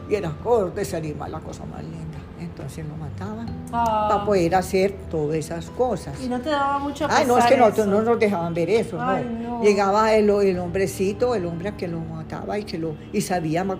[0.10, 2.20] y era gordo ese animal, la cosa más linda.
[2.40, 4.08] Entonces lo mataban Ah.
[4.10, 6.20] para poder hacer todas esas cosas.
[6.24, 8.98] Y no te daba mucho Ay, no, es que nosotros no nos dejaban ver eso.
[9.00, 9.62] Ay, no.
[9.62, 13.80] Llegaba el, el hombrecito, el hombre que lo mataba y que lo y sabía un,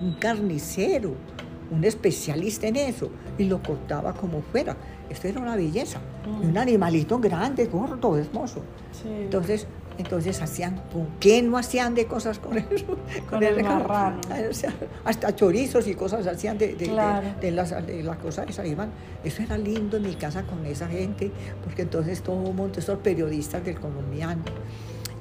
[0.00, 1.14] un carnicero,
[1.70, 4.76] un especialista en eso, y lo cortaba como fuera.
[5.10, 6.00] Esto era una belleza.
[6.42, 8.60] Y un animalito grande, gordo, hermoso.
[8.90, 9.08] Sí.
[9.08, 9.66] Entonces,
[9.98, 12.96] entonces hacían, ¿con qué no hacían de cosas con eso?
[13.30, 14.20] Con el marrano.
[14.50, 14.72] o sea,
[15.04, 17.26] hasta chorizos y cosas hacían de, de, de- Claro.
[17.40, 18.90] de las, de las cosas esa iban.
[19.24, 21.30] Eso era lindo en mi casa con esa gente,
[21.64, 24.42] porque entonces todo un montón, estos periodistas del colombiano.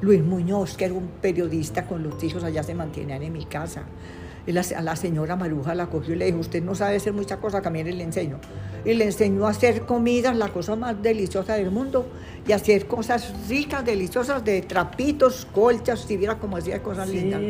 [0.02, 3.84] Luis Muñoz, que era un periodista con los hijos, allá se mantenían en mi casa.
[4.52, 7.38] La- a la señora Maruja la cogió y le dijo, usted no sabe hacer mucha
[7.38, 8.40] cosa, también le enseño.
[8.84, 12.08] Y le enseñó a hacer comidas, la cosa más deliciosa del mundo,
[12.48, 17.16] y a hacer cosas ricas, deliciosas, de trapitos, colchas, si viera cómo hacía cosas Sí.
[17.22, 17.42] lindas.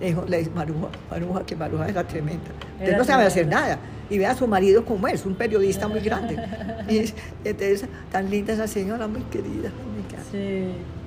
[0.00, 2.50] Le dijo, le dijo Maruja, Maruja, que Maruja era tremenda.
[2.74, 3.78] Usted Era no sabe hacer nada.
[4.10, 6.36] Y ve a su marido como es, un periodista muy grande.
[6.88, 9.70] Y es- entonces, tan linda esa señora, muy querida.
[10.30, 10.66] Sí.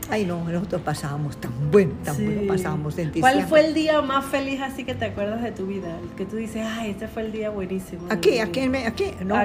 [0.09, 2.25] Ay, no, nosotros pasábamos tan bueno, tan Sí.
[2.25, 5.65] bueno pasábamos en ¿Cuál fue el día más feliz así que te acuerdas de tu
[5.67, 5.97] vida?
[6.15, 8.03] Que tú dices, ay, este fue el día buenísimo.
[8.09, 8.79] Aquí, aquí, vida"?
[8.79, 9.35] en- aquí, no.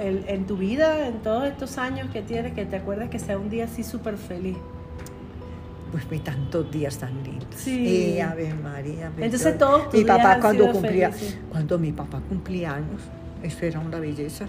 [0.00, 3.38] El- en tu vida, en todos estos años que tienes, que te acuerdas que sea
[3.38, 4.56] un día así súper feliz.
[5.90, 7.48] Pues vi tantos días tan lindos.
[7.56, 8.16] Sí.
[8.16, 9.10] Eh, Ave María.
[9.18, 11.38] Entonces, todos tus Mi días papá han cuando sido cumplía, felices.
[11.50, 13.00] cuando mi papá cumplía años,
[13.42, 14.46] eso era una belleza.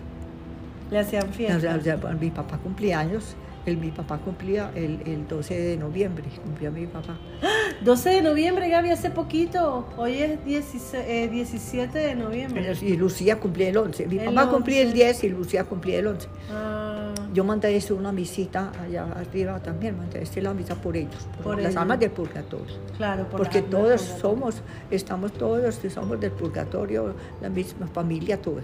[0.91, 1.79] Le hacían fiesta.
[2.19, 3.35] mi papá cumplía años,
[3.65, 7.17] el, mi papá cumplía el, el 12 de noviembre, cumplía mi papá.
[7.83, 9.87] 12 de noviembre, Gaby, hace poquito.
[9.97, 12.73] Hoy es 16 eh, 17 de noviembre.
[12.81, 14.07] Y Lucía cumplía el 11.
[14.07, 14.95] Mi El papá cumplía el 11.
[15.03, 16.27] 10 y Lucía cumplía el 11.
[16.51, 21.27] Ah, Yo mandé este una visita allá arriba también, mandé este la misa por ellos,
[21.37, 21.77] por, Por las ellos.
[21.81, 22.75] almas del purgatorio.
[22.97, 28.61] claro, por Porque todos somos, estamos todos, somos del purgatorio, la misma familia toda.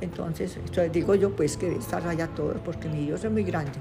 [0.00, 3.72] Entonces, entonces digo yo pues que estar allá todos, porque mi Dios es muy grande.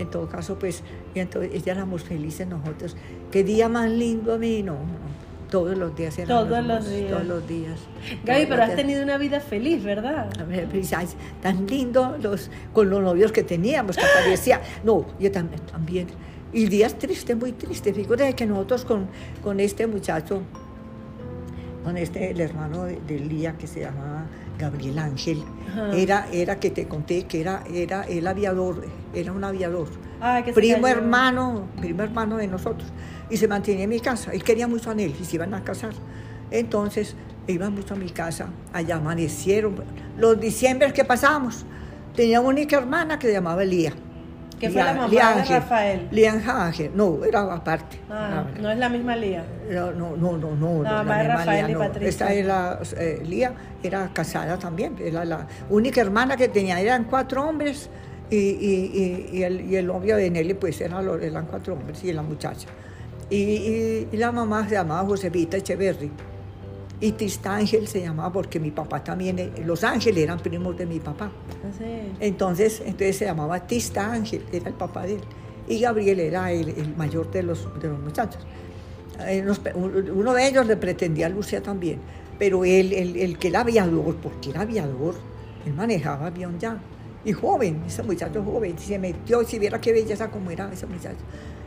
[0.00, 0.82] En todo caso, pues,
[1.14, 2.96] y entonces ya éramos felices nosotros.
[3.30, 5.10] Qué día más lindo a mí, no, no.
[5.50, 7.10] Todos los días eran Todos los días.
[7.10, 7.80] Todos los días.
[8.24, 8.76] Gaby, pero has días.
[8.76, 10.30] tenido una vida feliz, ¿verdad?
[10.70, 10.90] Pues,
[11.42, 16.06] tan lindo los, con los novios que teníamos, que parecía, no, yo también, también.
[16.52, 17.94] Y días tristes, muy tristes.
[17.94, 19.08] Fíjate que nosotros con,
[19.42, 20.40] con este muchacho,
[21.84, 24.26] con este, el hermano de, de Lía que se llamaba
[24.60, 25.96] Gabriel Ángel, Ajá.
[25.96, 29.88] era, era que te conté que era, era el aviador, era un aviador.
[30.20, 32.88] Ay, que se Primo hermano, primo hermano de nosotros.
[33.30, 34.32] Y se mantenía en mi casa.
[34.32, 35.92] Él quería mucho a él y se iban a casar.
[36.50, 38.48] Entonces, iban mucho a mi casa.
[38.72, 39.82] Allá amanecieron.
[40.18, 41.64] Los diciembres que pasamos,
[42.14, 43.94] tenía una única hermana que se llamaba Lía.
[44.60, 45.44] Que fue la mamá de.
[45.44, 46.08] Rafael.
[46.10, 46.90] Lía Ángel.
[46.94, 47.98] No, era aparte.
[48.10, 49.44] Ah, Era- no es la misma Lía.
[49.70, 51.78] no, no, no, no, no, La mamá de Rafael Lía, y no.
[51.78, 52.08] Patricia.
[52.08, 53.52] Esta era, eh, Lía
[53.82, 57.88] era casada también, era la única hermana que tenía, eran cuatro hombres
[58.28, 61.72] y, y- y- y el, y el novio de Nelly pues eran, los- eran cuatro
[61.74, 62.68] hombres y la muchacha.
[63.30, 66.10] Y, y- y la mamá se llamaba Josefita Echeverry.
[67.00, 70.84] Y Trista Ángel se llamaba porque mi papá también, eh, los ángeles eran primos de
[70.84, 71.30] mi papá.
[71.78, 72.12] Sí.
[72.20, 75.20] Entonces, entonces se llamaba Tista Ángel, era el papá de él.
[75.66, 78.42] Y Gabriel era el, el mayor de los, de los muchachos.
[79.20, 79.44] Eh,
[80.14, 81.98] uno de ellos le pretendía a Lucia también,
[82.38, 85.14] pero él, el, el que era aviador, porque era aviador,
[85.64, 86.78] él manejaba avión ya.
[87.24, 91.18] Y joven, ese muchacho joven, se metió, si viera qué belleza como era ese muchacho.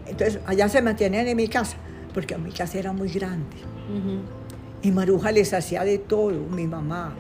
[0.06, 1.78] Entonces, allá se mantenían en mi casa,
[2.14, 3.56] porque mi casa era muy grande.
[3.90, 4.43] Ujú.
[4.84, 7.14] Y Maruja les hacía de todo, mi mamá,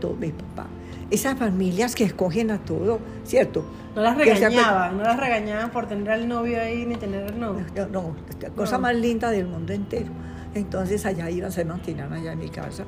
[0.00, 0.66] todo mi papá.
[1.10, 3.64] Esas familias que escogen a todo, ¿cierto?
[3.94, 7.64] No las regañaban, no las regañaban por tener al novio ahí ni tener el novio.
[7.76, 8.82] No, no, la cosa No.
[8.82, 10.08] más linda del mundo entero.
[10.54, 12.84] Entonces allá iban, se mantenían allá en mi casa.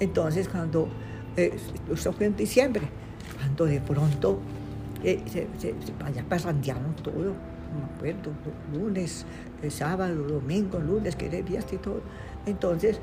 [0.00, 0.88] Entonces cuando,
[1.36, 1.56] eh,
[1.92, 2.82] eso fue en diciembre,
[3.36, 4.38] cuando de pronto
[5.04, 8.32] eh, se, se- se- allá parrandearon todo, no me acuerdo,
[8.72, 9.26] lu- lunes,
[9.62, 12.00] eh, sábado, domingo, lunes, que era fiesta y todo.
[12.46, 12.98] Entonces,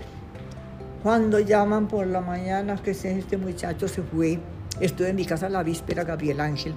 [1.06, 4.40] cuando llaman por la mañana que este muchacho se fue,
[4.80, 6.74] estuve en mi casa la víspera, Gabriel Ángel,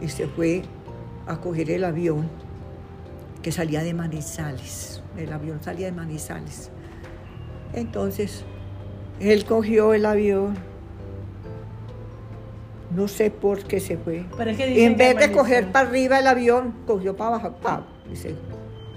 [0.00, 0.62] y se fue
[1.28, 2.28] a coger el avión
[3.40, 5.00] que salía de Manizales.
[5.16, 6.72] El avión salía de Manizales.
[7.72, 8.44] Entonces,
[9.20, 10.56] él cogió el avión.
[12.90, 14.24] No sé por qué se fue.
[14.36, 17.16] Pero es que Y dicen en que vez de coger para arriba el avión, cogió
[17.16, 18.34] para abajo pa, y, se,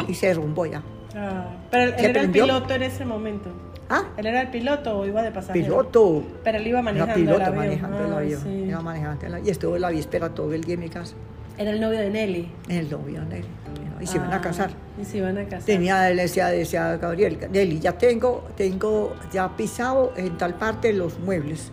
[0.07, 0.81] y se rumbó ya.
[1.15, 3.51] Ah, pero él, ¿Se él era el piloto en ese momento.
[3.89, 5.63] Ah, ¿Él era el piloto o iba de pasajero?
[5.65, 6.23] piloto.
[6.43, 7.57] Pero él iba manejando Era piloto el avión.
[7.65, 8.41] manejando el Ah, avión.
[8.41, 8.49] sí.
[8.49, 9.47] Iba manejando el avión.
[9.47, 11.15] Y estuvo la víspera todo el día en mi casa.
[11.57, 12.51] Era el novio de Nelly.
[12.67, 14.71] En el avión, él, en y se iban a Ah, casar.
[15.01, 15.65] Y se iban a casar.
[15.65, 21.17] Tenía, le decía, decía Gabriel, Nelly, ya tengo, tengo ya pisado en tal parte los
[21.19, 21.71] muebles.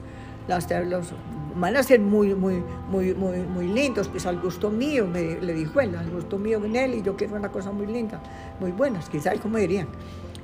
[0.48, 1.12] Las, los,
[1.56, 5.52] van a ser muy, muy, muy, muy, muy lindos, pues al gusto mío, me, le
[5.54, 8.20] dijo él, al gusto mío, Nelly, yo quiero una cosa muy linda,
[8.60, 9.88] muy buenas, quizás como dirían.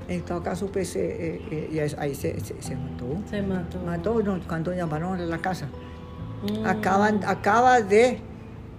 [0.09, 3.07] En todo caso, pues eh, eh, eh, ahí se, se, se mató.
[3.29, 3.79] Se mató.
[3.85, 5.69] Mató no, cuando llamaron a la casa.
[6.43, 6.67] Mm.
[6.67, 8.19] Acaban, acaba de,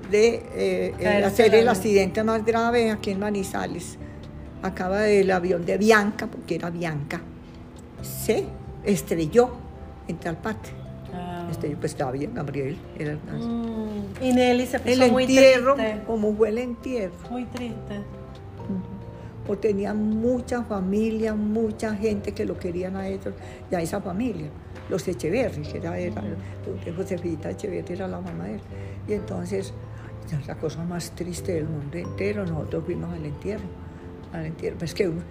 [0.10, 3.98] de eh, hacer el accidente más grave aquí en Manizales.
[4.64, 7.22] Acaba el avión de Bianca, porque era Bianca,
[8.02, 8.46] se
[8.84, 9.52] estrelló
[10.08, 10.70] en tal parte.
[11.14, 11.48] Ah.
[11.52, 12.78] Estrelló, pues estaba bien, Gabriel.
[12.98, 14.24] Era Mm.
[14.24, 16.02] Y Nelly se puso el muy entierro, triste.
[16.08, 17.14] como fue el entierro.
[17.30, 18.02] Muy triste.
[19.50, 23.34] Porque tenía mucha familia, mucha gente que lo querían a ellos
[23.72, 24.48] y a esa familia.
[24.92, 26.22] Los Echeverri, que era, era
[26.96, 28.62] Josefita Echeverri era la mamá de él.
[29.08, 29.74] Y entonces,
[30.46, 33.66] la cosa más triste del mundo entero, nosotros fuimos al entierro.
[34.32, 34.78] Al entierro.
[34.78, 35.24] Pues que un-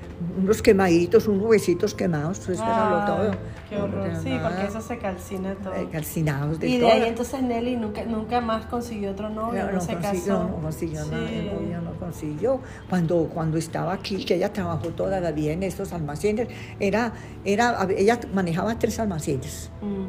[0.42, 3.30] unos quemaditos, unos huesitos quemados, eso era lo Ay, todo.
[3.70, 4.09] Qué horror.
[4.12, 5.74] No, Sí, nada, porque eso se calcina todo.
[5.74, 6.90] eh, calcinados de y de todo.
[6.92, 10.44] ahí entonces Nelly nunca, nunca más consiguió otro novio, no, No, no se consiguió, casó.
[10.49, 11.34] no consiguió nada, Sí.
[11.36, 12.61] el novio no consiguió.
[12.90, 16.49] Cuando, cuando estaba aquí, que ella trabajó toda la vida en estos almacenes,
[16.80, 17.12] era,
[17.44, 19.70] era, ella manejaba tres almacenes.
[19.80, 20.09] Mm.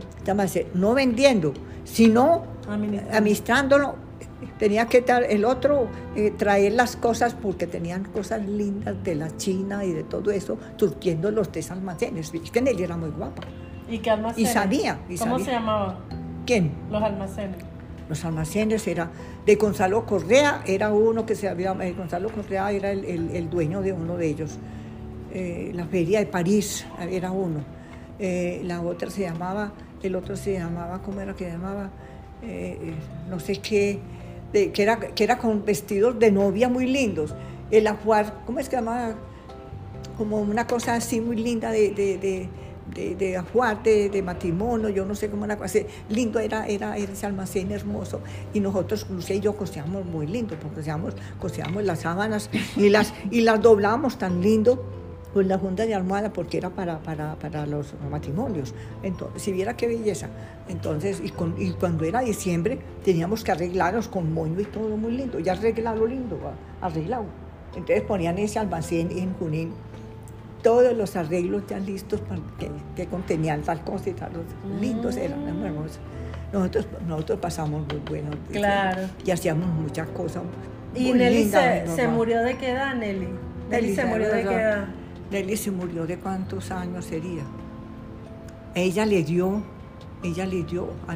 [0.74, 2.44] No vendiendo, sino
[3.12, 4.09] administrándolo.
[4.58, 9.84] Tenía que el otro eh, traer las cosas porque tenían cosas lindas de la China
[9.86, 12.34] y de todo eso, surtiendo los tres almacenes.
[12.34, 13.44] Es que Nelly era muy guapa.
[13.90, 14.50] ¿Y qué almacenes?
[14.50, 15.46] Y sabía, y ¿Cómo sabía.
[15.46, 15.96] se llamaban
[16.46, 16.72] ¿Quién?
[16.90, 17.58] los almacenes?
[18.08, 19.12] los almacenes era
[19.46, 23.50] de Gonzalo Correa, era uno que se había, eh, Gonzalo Correa era el, el- el
[23.52, 24.58] dueño de uno de ellos.
[25.32, 27.60] Eh, la feria de París era uno.
[28.20, 31.92] La otra se llamaba, el otro se llamaba, ¿cómo era que se llamaba?
[33.30, 34.00] No sé qué,
[34.52, 37.36] que, era, que era con vestidos de novia muy lindos.
[37.72, 39.16] El ajuar, ¿cómo es que se llamaba?
[40.20, 42.50] como una cosa así muy linda de, de, de,
[42.93, 46.97] de, de ajuar, de, de matrimonio, yo no sé cómo era, así, lindo era, era,
[46.97, 48.20] era ese almacén hermoso.
[48.54, 53.14] Y nosotros, Lucía y yo, coseamos muy lindo, porque coseamos, coseamos las sábanas y las,
[53.32, 54.84] y las doblábamos tan lindo
[55.34, 58.74] con la junta de almohada, porque era para, para, para los matrimonios.
[59.04, 60.28] Entonces, si viera qué belleza.
[60.68, 65.12] Entonces, y, con, y cuando era diciembre, teníamos que arreglarnos con moño y todo muy
[65.12, 66.40] lindo, ya arreglado lindo,
[66.82, 67.26] arreglado.
[67.76, 69.72] Entonces ponían ese almacén en Junín
[70.64, 74.30] todos los arreglos ya listos para que, que contenían tal cosa y tal.
[74.32, 74.44] cosa.
[74.82, 76.00] Lindos eran, eran hermosos.
[76.52, 79.02] Nosotros, nosotros pasamos muy buenos días Claro.
[79.24, 80.44] y hacíamos muchas cosas.
[80.96, 83.30] ¿Y Nelly lindas, se, se murió de qué edad, Nelly?
[83.70, 84.88] Nelly se Nelly, murió de qué edad.
[85.32, 87.44] Nelly se murió de cuántos años sería.
[88.76, 89.64] Ella le dio,
[90.24, 91.16] ella le dio a,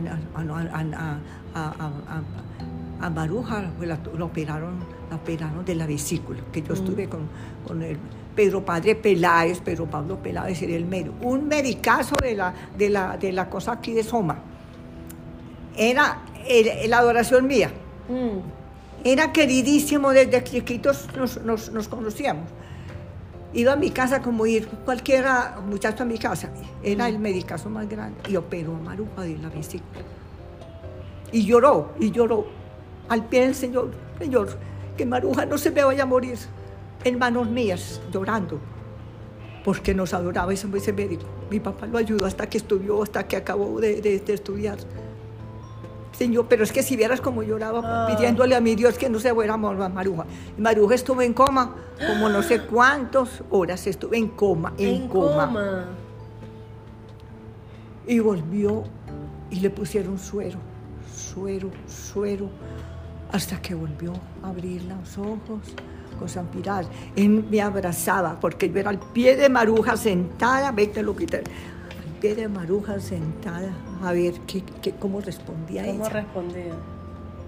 [3.09, 4.75] Maruja, pues la, la operaron,
[5.09, 7.27] la operaron de la vesícula, que yo estuve con,
[7.65, 7.97] con el
[8.35, 13.17] Pedro Padre Peláez, Pedro Pablo Peláez era el médico, un medicazo de la, de la,
[13.17, 14.37] de la cosa aquí de Soma.
[15.75, 16.19] Era
[16.87, 17.71] la adoración mía.
[18.09, 18.39] Mm.
[19.05, 22.45] Era queridísimo, desde chiquitos nos, nos, nos conocíamos.
[23.53, 26.49] Iba a mi casa como ir cualquiera muchacho a mi casa.
[26.81, 30.01] Era el medicazo más grande y operó a Maruja de la vesícula.
[31.31, 32.47] Y lloró, y lloró
[33.09, 34.57] al pie del Señor, Señor,
[34.97, 36.37] que Maruja no se me vaya a morir
[37.03, 38.59] en manos mías, llorando,
[39.63, 41.25] porque nos adoraba ese, médico.
[41.49, 44.77] Mi papá lo ayudó hasta que estudió, hasta que acabó de estudiar.
[46.13, 48.07] Señor, pero es que si vieras como lloraba Ah.
[48.07, 50.25] pidiéndole a mi Dios que no se fuera Maruja.
[50.57, 51.75] Y Maruja estuvo en coma,
[52.07, 55.85] como no sé cuántas horas estuvo en coma, en, coma.
[58.05, 58.83] Y volvió
[59.49, 60.59] y le pusieron suero,
[61.15, 62.49] suero, suero,
[63.31, 65.61] hasta que volvió a abrir los ojos
[66.19, 66.85] con San Piral.
[67.15, 71.37] Él me abrazaba porque yo era al pie de Maruja sentada, ve que lo quité,
[71.37, 71.43] al
[72.29, 73.69] de Maruja sentada
[74.01, 76.09] a ver qué, qué- cómo respondía ¿Cómo ella.
[76.09, 76.73] respondía?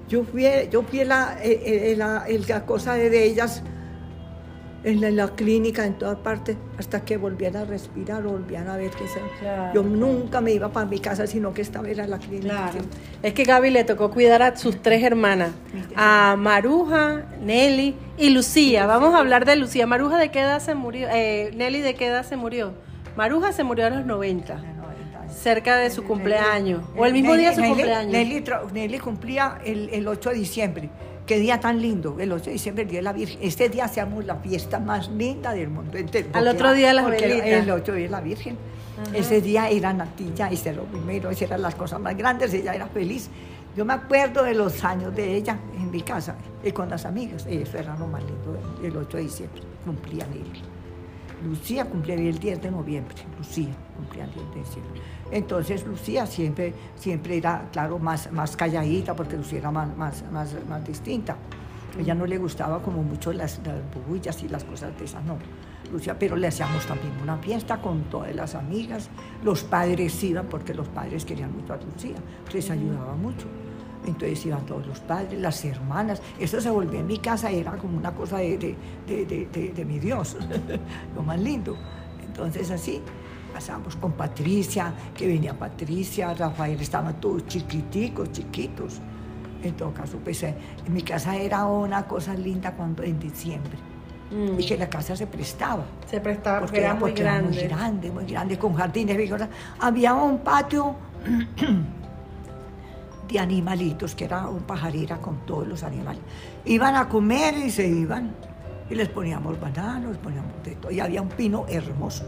[0.10, 3.64] Yo fui, yo fui la, eh, eh, la, la cosa de, ellas
[4.84, 8.78] en la, en la clínica, en todas partes, hasta que volvían a respirar, volvían a
[8.78, 9.20] ver que se...
[9.40, 9.74] Claro.
[9.74, 12.70] Yo nunca me iba para mi casa, sino que estaba era en la clínica.
[12.70, 12.86] Claro.
[13.24, 15.52] Es que Gaby le tocó cuidar a sus tres hermanas,
[15.96, 18.86] a Maruja, Nelly y Lucía.
[18.86, 19.88] Vamos a hablar de Lucía.
[19.88, 21.08] Maruja, ¿de qué edad se murió?
[21.12, 22.74] Eh, Nelly, ¿de qué edad se murió?
[23.16, 24.60] Maruja se murió a los 90,
[25.30, 28.12] cerca de su cumpleaños, o el mismo día de su cumpleaños.
[28.74, 30.90] Nelly, cumplía el, el 8 de diciembre.
[31.26, 33.40] Qué día tan lindo, el 8 de diciembre, el día de la Virgen.
[33.42, 36.30] Este día hacíamos la fiesta más linda del mundo entero.
[36.34, 37.48] Al otro día las velitas.
[37.48, 38.58] El 8 de la Virgen.
[39.14, 42.74] Ese día era natilla, ese era lo primero, esas eran las cosas más grandes, ella
[42.74, 43.30] era feliz.
[43.76, 47.46] Yo me acuerdo de los años de ella, en mi casa y con las amigas.
[47.46, 48.58] Eso era lo más lindo.
[48.84, 50.75] El 8 de diciembre cumplían él.
[51.44, 53.16] Lucía cumplía el 10 de noviembre.
[53.38, 55.02] Lucía cumplía el 10 de diciembre.
[55.32, 60.86] Entonces Lucía siempre, siempre era, claro, más, más calladita porque Lucía era más, más, más,
[60.86, 61.36] distinta.
[62.00, 63.78] Ella no le gustaba como mucho las, las
[64.08, 65.38] bullas y las cosas de esas, no.
[65.92, 69.10] Lucía, pero le hacíamos también una fiesta con todas las amigas.
[69.44, 72.18] Los padres iban porque los padres querían mucho a Lucía,
[72.52, 73.48] les ayudaba mucho.
[74.06, 76.22] Entonces iban todos los padres, las hermanas.
[76.40, 80.00] Eso se volvió en mi casa, era como una cosa de, de, de, de, mi
[80.00, 80.38] Dios,
[81.16, 81.76] lo más lindo.
[82.26, 83.02] Entonces así
[83.54, 89.00] pasamos con Patricia, que venía Patricia, Rafael, estaban todos chiquiticos, chiquitos.
[89.64, 90.56] En todo caso, pues en
[90.90, 93.78] mi casa era una cosa linda cuando en diciembre.
[94.30, 94.60] Mm.
[94.60, 95.86] Y que la casa se prestaba.
[96.10, 97.64] Se prestaba porque era, muy grande.
[97.64, 99.42] Era muy grande, muy grande, con jardines.
[99.80, 100.96] Había un patio
[103.28, 106.22] de animalitos, que era un pajarera con todos los animales.
[106.66, 108.32] Iban a comer y se iban.
[108.90, 110.92] Y les poníamos bananos, poníamos de todo.
[110.92, 112.26] Y había un pino hermoso,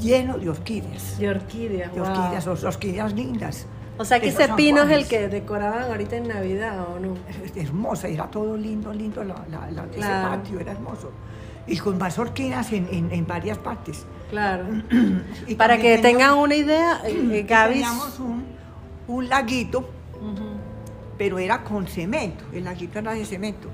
[0.00, 1.18] lleno de orquídeas.
[1.18, 3.66] De orquídeas, De orquídeas, orquídeas lindas.
[3.98, 7.14] O sea que ese pino es el que decoraban ahorita en Navidad, ¿o no?
[7.56, 11.10] Hermosa, era todo lindo, lindo, la, la, ese patio era hermoso.
[11.66, 14.06] Y con más orquídeas en, en, en varias partes.
[14.30, 14.64] Claro.
[15.46, 17.74] y Para que tengan una idea, eh, Gaby...
[17.74, 18.44] Teníamos un,
[19.08, 19.90] un laguito
[21.16, 23.68] pero era con cemento, el laguito era de cemento,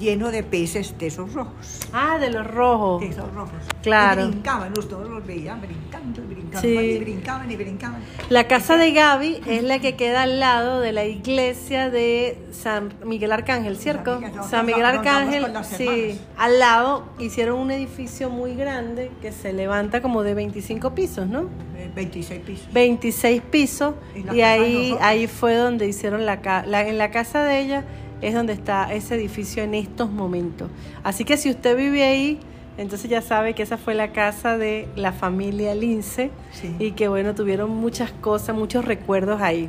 [0.00, 1.80] lleno de peces de esos rojos.
[1.92, 3.02] Ah, de los rojos.
[3.02, 3.54] De esos rojos.
[3.82, 4.24] Claro.
[4.24, 8.02] Y brincaban, todos los veían brincando y brincaban, y brincaban y brincaban.
[8.30, 12.94] La casa de Gaby es la que queda al lado de la iglesia de San
[13.04, 14.20] Miguel Arcángel, ¿cierto?
[14.48, 16.18] San Miguel Arcángel, sí.
[16.36, 21.48] Al lado hicieron un edificio muy grande que se levanta como de 25 pisos, ¿no?
[21.94, 22.72] 26 pisos.
[22.72, 23.94] 26 pisos.
[24.32, 27.84] Y, ahí, ahí fue donde hicieron la, la en la casa de ella
[28.20, 30.70] es donde está ese edificio en estos momentos.
[31.02, 32.40] Así que si usted vive ahí,
[32.80, 36.30] entonces ya sabe que esa fue la casa de la familia Lince
[36.78, 39.68] y que bueno, tuvieron muchas cosas, muchos recuerdos ahí.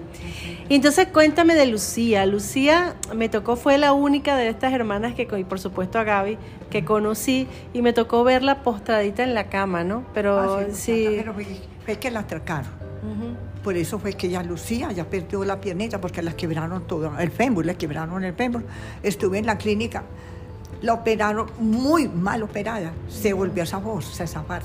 [0.70, 2.26] Y entonces cuéntame de Lucía.
[2.26, 6.38] Lucía me tocó, fue la única de estas hermanas que, y por supuesto a Gaby,
[6.70, 10.06] que conocí y me tocó verla postradita en la cama, ¿no?
[10.14, 11.06] Pero ah, sí.
[11.10, 12.81] Pero fue, que la atracaron.
[13.64, 17.32] Por eso fue que ella lucía, ya perdió la piernita porque la quebraron todo, el
[17.32, 18.64] fémur, le quebraron el fémur.
[19.04, 20.04] Estuve en la clínica
[20.82, 24.64] la operaron muy mal operada, se volvió esa voz, a zafar.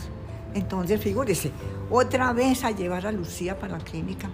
[0.54, 1.52] Entonces, figúrese,
[1.90, 4.28] otra vez a llevar a Lucía para la clínica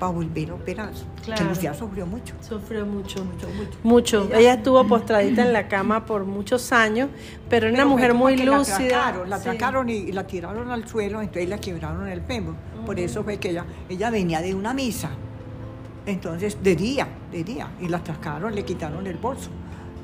[0.00, 0.90] para volver a operar.
[1.24, 2.34] Que Lucía sufrió mucho.
[2.40, 3.24] Sufrió mucho.
[3.24, 3.78] Mucho, mucho.
[3.84, 4.28] Mucho.
[4.34, 7.08] Ella, estuvo postradita en la cama por muchos años,
[7.48, 9.22] pero era una mujer muy lúcida.
[9.28, 12.56] La atracaron, y, la tiraron al suelo, entonces la quebraron el fémur.
[12.84, 15.10] Por eso fue que ella, ella venía de una misa.
[16.04, 19.50] Entonces, de día, de día, y la atracaron, le quitaron el bolso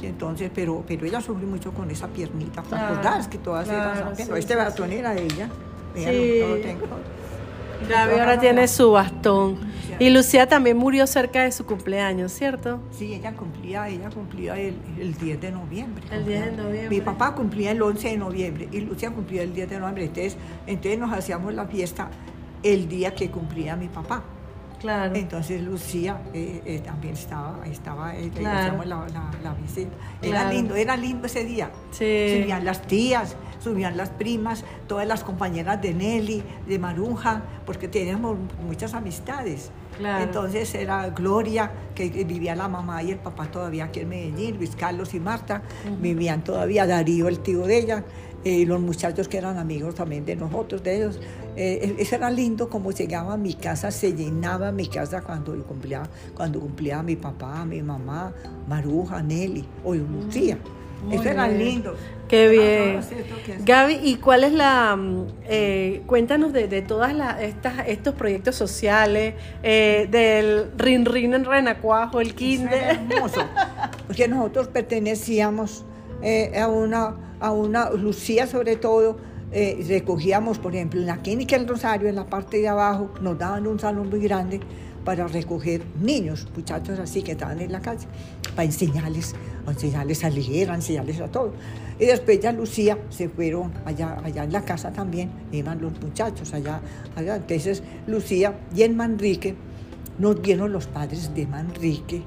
[0.07, 2.63] entonces, pero, pero ella sufrió mucho con esa piernita.
[2.63, 5.49] ¿Te acordás que todas eran Este bastón era de ella.
[5.95, 6.41] sí.
[6.41, 6.87] no, lo tengo.
[7.89, 9.57] Gaby ahora tiene su bastón.
[10.01, 12.81] Y Lucía también murió cerca de su cumpleaños, ¿cierto?
[12.91, 16.05] Sí, ella cumplía, ella cumplía el, el 10 de noviembre.
[16.11, 16.89] El 10 de noviembre.
[16.89, 20.05] Mi papá cumplía el 11 de noviembre y Lucía cumplía el 10 de noviembre.
[20.05, 22.11] Entonces, entonces nos hacíamos la fiesta
[22.63, 24.23] el día que cumplía mi papá.
[24.81, 25.15] Claro.
[25.17, 28.73] Entonces Lucía eh, eh, también estaba, estaba eh, la,
[29.43, 29.91] la, visita.
[30.23, 31.71] Era lindo, era lindo ese día.
[31.91, 32.41] Sí.
[32.41, 38.37] Subían las tías, subían las primas, todas las compañeras de Nelly, de Marunja, porque teníamos
[38.65, 39.73] muchas amistades.
[39.97, 40.23] Claro.
[40.23, 44.77] Entonces era Gloria, que vivía la mamá y el papá todavía aquí en Medellín, Luis
[44.77, 45.63] Carlos y Marta,
[46.01, 48.05] vivían todavía, Darío, el tío de ella,
[48.45, 51.21] y los muchachos que eran amigos también de nosotros, de ellos.
[51.57, 56.03] Eh, eso era lindo como llegaba a mi casa, se llenaba mi casa cuando cumplía,
[56.35, 58.33] cuando cumplía mi papá, mi mamá,
[58.69, 60.59] Maruja, Nelly o Lucía.
[61.11, 61.97] eso era lindo.
[62.29, 63.01] Qué bien.
[63.65, 64.95] Gaby, ¿y cuál es la...
[64.95, 71.45] Mm, eh, cuéntanos de, de todas estas, estos proyectos sociales, eh, del Rin Rin en
[71.45, 73.01] Renacuajo, el Kinder.
[73.11, 73.41] hermoso,
[74.07, 75.85] porque nosotros pertenecíamos
[76.23, 79.17] a, una, a una, Lucía sobre todo,
[79.51, 83.39] eh, recogíamos, por ejemplo, en la clínica El Rosario, en la parte de abajo, nos
[83.39, 84.61] daban un salón muy grande
[85.05, 88.07] para recoger niños, muchachos así que estaban en la calle,
[88.55, 89.35] para enseñarles,
[89.67, 91.53] enseñarles a leer, enseñarles a todo.
[91.99, 96.53] Y después ya Lucía se fueron allá, allá en la casa también, iban los muchachos
[96.53, 96.83] allá,
[97.17, 97.37] allá.
[97.37, 99.55] Entonces Lucía y en Manrique
[100.19, 102.23] nos dieron los padres de Manrique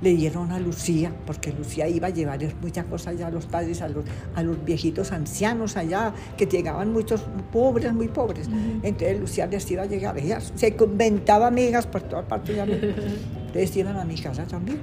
[0.00, 3.82] le dieron a Lucía, porque Lucía iba a llevar muchas cosas allá a los padres,
[3.82, 8.48] a los, a los viejitos ancianos allá, que llegaban muchos pobres, muy pobres.
[8.82, 12.56] Entonces Lucía les iba a llegar, ella se inventaba amigas por todas partes.
[12.58, 14.78] Entonces iban a mi casa también.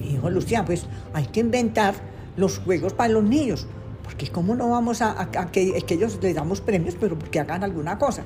[0.00, 1.94] dijo Lucía, pues hay que inventar
[2.36, 3.66] los juegos para los niños.
[4.12, 8.22] Porque cómo no vamos a, que, ellos les damos premios, pero que hagan alguna cosa.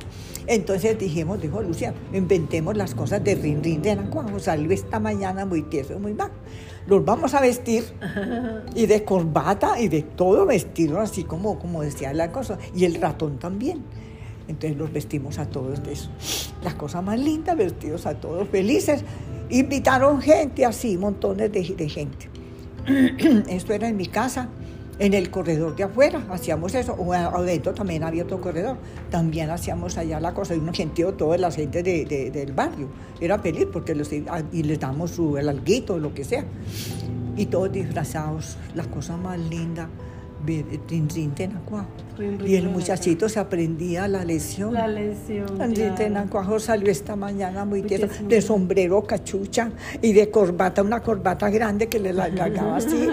[0.49, 4.41] Entonces dijimos, dijo Lucía, inventemos las cosas de rin rin de Nacuajo.
[4.41, 6.35] Salió esta mañana muy tieso, muy bajo.
[6.89, 7.85] Los vamos a vestir
[8.75, 12.59] y de corbata y de todo vestido así como, como decía la cosa.
[12.75, 13.85] Y el ratón también.
[14.49, 16.11] Entonces los vestimos a todos de eso.
[16.65, 19.05] Las cosas más lindas, vestidos a todos felices.
[19.51, 22.29] Invitaron gente así, montones de, de gente.
[23.49, 24.49] Esto era en mi casa
[24.99, 28.79] en el corredor de afuera hacíamos eso, o adentro también había otro corredor,
[29.11, 32.89] también hacíamos allá la cosa, y uno gentío toda la gente de, del barrio,
[33.21, 36.45] era feliz porque los, y les damos su, el alguito, lo que sea,
[37.37, 39.89] y todos disfrazados, la cosa más linda.
[42.47, 44.73] Y el muchachito se aprendía la lección.
[44.73, 45.47] La lección.
[45.57, 46.59] Claro.
[46.59, 49.71] salió esta mañana muy tierno, de sombrero, cachucha
[50.01, 53.09] y de corbata, una corbata grande que le largaba así.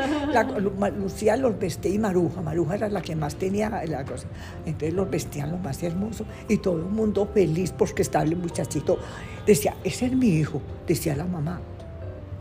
[0.97, 4.27] Lucía los vestía y Maruja, Maruja era la que más tenía la cosa.
[4.65, 8.97] Entonces los vestían lo más hermoso y todo el mundo feliz porque estaba el muchachito.
[9.45, 11.59] Decía, ese es mi hijo, decía la mamá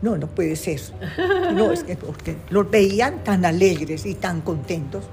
[0.03, 0.81] no, no puede ser.
[1.53, 1.97] No, es que
[2.49, 5.05] los veían tan alegres y tan contentos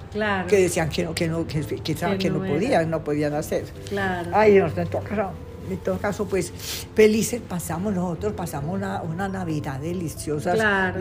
[0.48, 3.64] que decían que no, que no, que, que, no, podían, no podían hacer.
[3.88, 4.30] Claro.
[4.34, 5.32] Ay, nos tocó
[5.74, 6.52] en todo caso, pues
[6.94, 10.54] felices pasamos nosotros, pasamos una, una Navidad deliciosa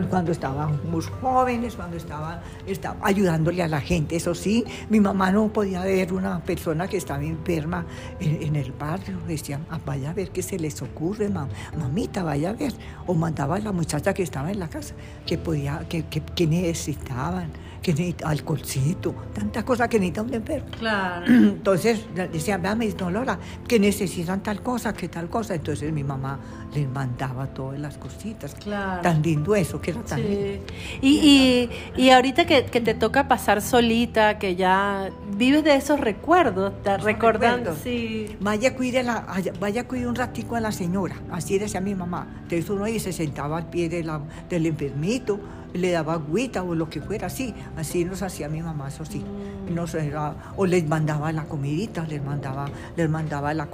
[0.08, 4.16] cuando estábamos jóvenes, cuando estaba, estaba ayudándole a la gente.
[4.16, 7.86] Eso sí, mi mamá no podía ver una persona que estaba enferma
[8.20, 9.18] en, el barrio.
[9.26, 12.72] Decía, ah, vaya a ver qué se les ocurre, mamita, vaya a ver.
[13.06, 14.94] O mandaba a la muchacha que estaba en la casa,
[15.26, 17.50] que podía, que, que, que necesitaban
[17.82, 20.68] que necesita alcoholcito, tantas cosas que necesita un enfermo.
[20.78, 21.26] Claro.
[21.26, 25.54] Entonces decía, vea, mi Dolora, que necesitan tal cosa, que tal cosa.
[25.54, 26.38] Entonces mi mamá
[26.74, 28.54] les mandaba todas las cositas.
[28.54, 29.02] Claro.
[29.02, 30.64] Tan lindo eso, que era tan lindo.
[31.00, 36.72] Y, y, ahorita que, que, te toca pasar solita, que ya vives de esos recuerdos,
[36.82, 37.74] te recordando.
[37.74, 38.36] Sí.
[38.40, 39.26] Vaya, cuide la,
[39.58, 42.26] vaya, cuide un ratico a la señora, así decía mi mamá.
[42.42, 45.40] Entonces uno ahí se sentaba al pie de la, del enfermito
[45.72, 49.24] le daba agüita o lo que fuera, así, así nos hacía mi mamá, eso sí.
[49.70, 52.66] Nos era, o les mandaba la comidita, les mandaba,
[52.96, 53.68] les mandaba las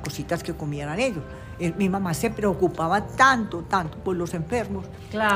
[0.00, 1.22] cositas que comieran ellos.
[1.58, 4.84] Eh, mi mamá se preocupaba tanto, tanto por los enfermos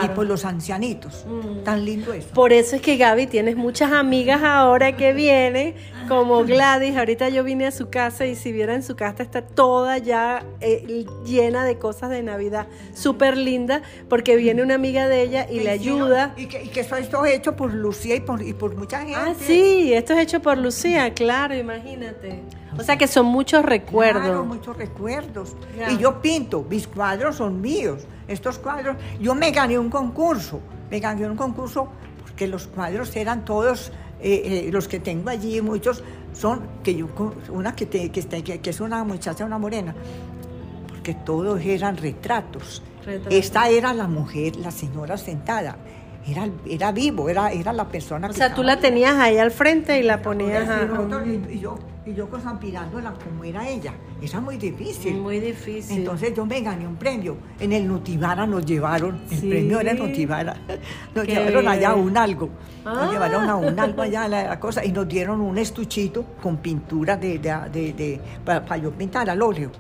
[0.05, 1.25] y por los ancianitos.
[1.27, 1.65] Mm.
[1.65, 2.29] Tan lindo eso.
[2.35, 5.75] Por eso es que Gaby tienes muchas amigas ahora que vienen,
[6.09, 6.97] como Gladys.
[6.97, 11.07] Ahorita yo vine a su casa y si vieran su casa está toda ya eh,
[11.25, 15.71] llena de cosas de Navidad, súper linda, porque viene una amiga de ella y, le
[15.71, 16.35] ayuda.
[16.37, 19.17] y, que, y que, esto es hecho por Lucía y por, y por mucha gente.
[19.17, 22.43] Ah, sí, esto es hecho por Lucía, claro, imagínate.
[22.81, 24.23] O sea que son muchos recuerdos.
[24.23, 25.55] Claro, muchos recuerdos.
[25.91, 28.07] Y yo pinto, mis cuadros son míos.
[28.27, 30.61] Estos cuadros, yo me gané un concurso,
[30.91, 31.89] me gané un concurso
[32.23, 36.03] porque los cuadros eran todos, eh, eh, los que tengo allí, muchos
[36.33, 37.09] son, que yo,
[37.51, 39.95] una que, te, que, es una muchacha, una morena,
[40.89, 42.83] porque todos eran retratos.
[43.29, 45.77] Esta era la mujer, la señora sentada
[46.27, 48.35] era, era vivo, era, era la persona o que.
[48.35, 50.69] O sea, tú la tenías ahí al frente y la ponías.
[50.69, 50.89] A...
[51.27, 53.93] Y, yo, y yo aspirándola como era ella.
[54.23, 55.17] Era muy difícil.
[55.17, 55.99] Muy difícil.
[55.99, 57.37] Entonces yo me gané un premio.
[57.59, 60.57] En el Nutivara nos llevaron, el premio era en Nutivara.
[61.15, 62.51] Nos llevaron allá a un algo.
[62.85, 63.11] Nos ah.
[63.11, 67.39] llevaron a un algo allá la, cosa y nos dieron un estuchito con pintura de,
[67.39, 69.71] de, de, para, yo pintar al óleo.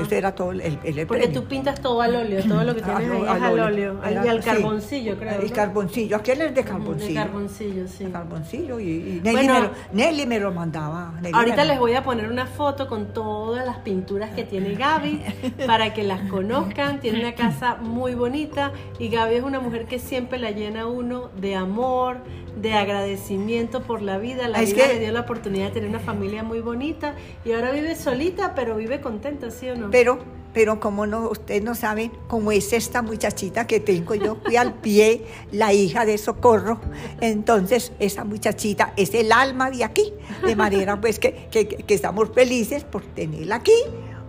[0.00, 3.10] Eso era todo el, el, Porque tú pintas todo al óleo, todo lo que tienes
[3.10, 4.00] ahí es al óleo.
[4.04, 5.40] y al carboncillo, creo.
[5.40, 7.08] El carboncillo, aquel es de carboncillo.
[7.08, 8.04] De carboncillo, sí.
[8.06, 11.14] carboncillo y, Nelly, me lo, Nelly, me lo, mandaba.
[11.32, 15.22] ahorita les voy a poner una foto con todas las pinturas que tiene Gaby
[15.66, 16.98] para que las conozcan.
[16.98, 21.30] Tiene una casa muy bonita y Gaby es una mujer que siempre la llena uno
[21.36, 22.18] de amor,
[22.56, 24.48] de agradecimiento por la vida.
[24.48, 27.14] La vida le dio la oportunidad de tener una familia muy bonita
[27.44, 29.90] y ahora vive solita, pero vive contenta, ¿sí o no?
[29.90, 30.18] Pero,
[30.52, 34.74] pero como no, ustedes no saben cómo es esta muchachita que tengo yo, fui al
[34.74, 36.80] pie, la hija de Socorro.
[37.20, 40.12] Entonces, esa muchachita es el alma de aquí,
[40.44, 43.72] de manera pues que, que, que estamos felices por tenerla aquí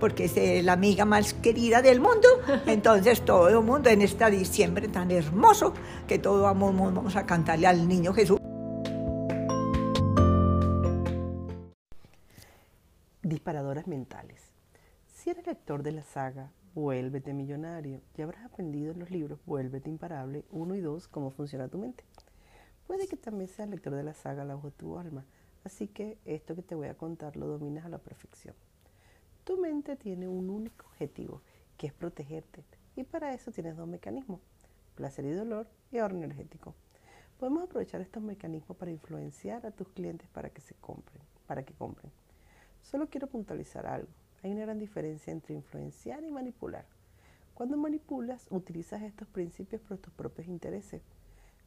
[0.01, 2.27] porque es la amiga más querida del mundo.
[2.65, 5.75] Entonces todo el mundo en este diciembre tan hermoso
[6.07, 8.39] que todos vamos, vamos a cantarle al niño Jesús.
[13.21, 14.50] Disparadoras mentales.
[15.21, 19.87] Si eres lector de la saga Vuélvete Millonario y habrás aprendido en los libros Vuélvete
[19.87, 22.03] Imparable 1 y 2 cómo funciona tu mente.
[22.87, 25.23] Puede que también seas lector de la saga La voz de tu alma,
[25.63, 28.55] así que esto que te voy a contar lo dominas a la perfección.
[29.43, 31.43] Tu mente tiene un único objetivo,
[31.77, 32.63] que es protegerte.
[32.95, 34.39] Y para eso tienes dos mecanismos,
[34.95, 36.73] placer y dolor y ahorro energético.
[37.37, 41.75] Podemos aprovechar estos mecanismos para influenciar a tus clientes para que se compren, para que
[41.75, 42.11] compren.
[42.81, 44.09] Solo quiero puntualizar algo.
[44.43, 46.85] Hay una gran diferencia entre influenciar y manipular.
[47.53, 51.01] Cuando manipulas, utilizas estos principios por tus propios intereses.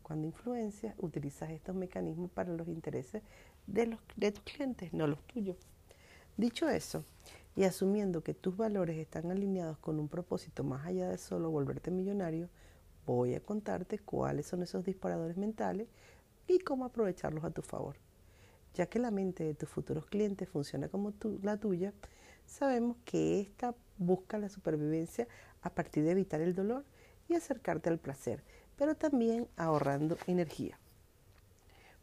[0.02, 3.22] Cuando influencias, utilizas estos mecanismos para los intereses
[3.66, 5.56] de, los, de tus clientes, no los tuyos.
[6.36, 7.04] Dicho eso,
[7.54, 11.92] y asumiendo que tus valores están alineados con un propósito más allá de solo volverte
[11.92, 12.48] millonario,
[13.06, 15.88] voy a contarte cuáles son esos disparadores mentales
[16.48, 17.96] y cómo aprovecharlos a tu favor.
[18.74, 21.12] Ya que la mente de tus futuros clientes funciona como
[21.42, 21.92] la tuya,
[22.46, 25.28] sabemos que ésta busca la supervivencia
[25.62, 26.84] a partir de evitar el dolor
[27.28, 28.42] y acercarte al placer,
[28.76, 30.78] pero también ahorrando energía.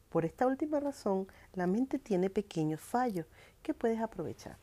[0.10, 3.26] Por esta última razón, la mente tiene pequeños fallos
[3.62, 4.58] que puedes aprovechar.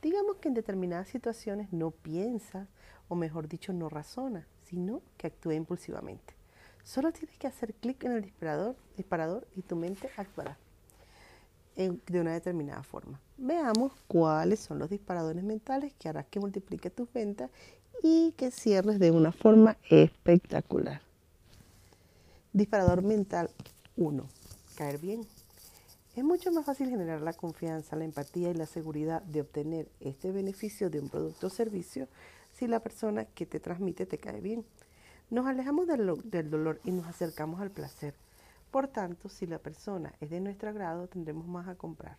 [0.00, 2.68] Digamos que en determinadas situaciones no piensas,
[3.08, 6.34] o mejor dicho, no razona, sino que actúa impulsivamente.
[6.84, 10.56] Solo tienes que hacer clic en el disparador, disparador y tu mente actuará
[11.76, 13.20] de una determinada forma.
[13.38, 17.50] Veamos cuáles son los disparadores mentales que harás que multiplique tus ventas
[18.02, 21.02] y que cierres de una forma espectacular.
[22.52, 23.50] Disparador mental
[23.96, 24.26] 1.
[24.76, 25.26] Caer bien.
[26.14, 30.30] Es mucho más fácil generar la confianza, la empatía y la seguridad de obtener este
[30.30, 32.08] beneficio de un producto o servicio
[32.52, 34.66] si la persona que te transmite te cae bien.
[35.30, 38.14] Nos alejamos del, del dolor y nos acercamos al placer.
[38.72, 42.16] Por tanto, si la persona es de nuestro agrado, tendremos más a comprar.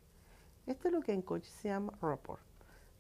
[0.68, 2.44] Esto es lo que en coach se llama rapport.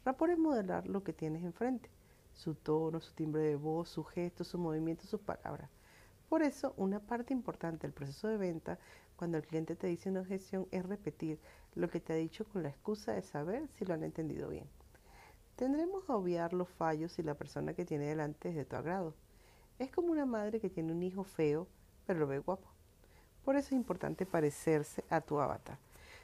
[0.03, 1.87] Rapport es modelar lo que tienes enfrente,
[2.33, 5.69] su tono, su timbre de voz, su gesto, su movimiento, sus palabras.
[6.29, 8.79] Por eso, una parte importante del proceso de venta,
[9.17, 11.39] cuando el cliente te dice una objeción, es repetir
[11.75, 14.67] lo que te ha dicho con la excusa de saber si lo han entendido bien.
[15.57, 19.13] Tendremos a obviar los fallos si la persona que tiene delante es de tu agrado.
[19.77, 21.67] Es como una madre que tiene un hijo feo,
[22.07, 22.72] pero lo ve guapo.
[23.43, 25.77] Por eso es importante parecerse a tu avatar.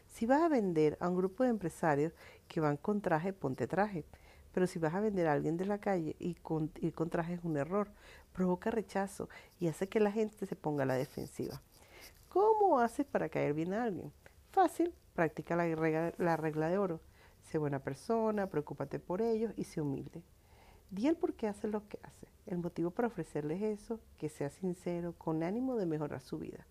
[0.07, 2.13] Si vas a vender a un grupo de empresarios
[2.47, 4.05] que van con traje, ponte traje.
[4.53, 7.35] Pero si vas a vender a alguien de la calle y con, ir con traje
[7.35, 7.89] es un error,
[8.33, 11.61] provoca rechazo y hace que la gente se ponga a la defensiva.
[12.29, 14.11] ¿Cómo haces para caer bien a alguien?
[14.51, 16.99] Fácil, practica la regla, la regla de oro.
[17.43, 20.23] Sé buena persona, preocúpate por ellos y sé humilde.
[20.89, 24.49] Di el por qué hace lo que hace, el motivo para ofrecerles eso, que sea
[24.49, 26.65] sincero, con ánimo de mejorar su vida.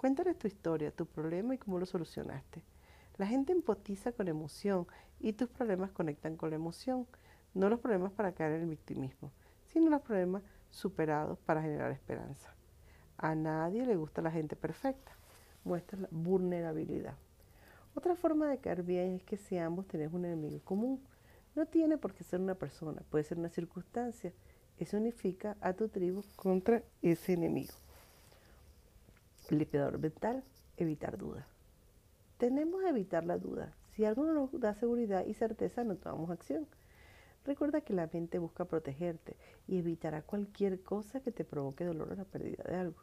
[0.00, 2.64] Cuéntales tu historia, tu problema y cómo lo solucionaste.
[3.18, 4.86] La gente empatiza con emoción
[5.18, 7.06] y tus problemas conectan con la emoción,
[7.52, 9.30] no los problemas para caer en el victimismo,
[9.66, 12.54] sino los problemas superados para generar esperanza.
[13.18, 15.12] A nadie le gusta la gente perfecta.
[15.64, 17.18] Muestra la vulnerabilidad.
[17.94, 21.04] Otra forma de caer bien es que si ambos tenés un enemigo común.
[21.54, 24.32] No tiene por qué ser una persona, puede ser una circunstancia.
[24.78, 27.74] Eso unifica a tu tribu contra ese enemigo.
[29.50, 29.66] El
[29.98, 30.44] mental,
[30.76, 31.44] evitar dudas.
[32.38, 33.74] Tenemos que evitar la duda.
[33.88, 36.68] Si algo no nos da seguridad y certeza, no tomamos acción.
[37.44, 39.36] Recuerda que la mente busca protegerte
[39.66, 43.02] y evitará cualquier cosa que te provoque dolor o la pérdida de algo.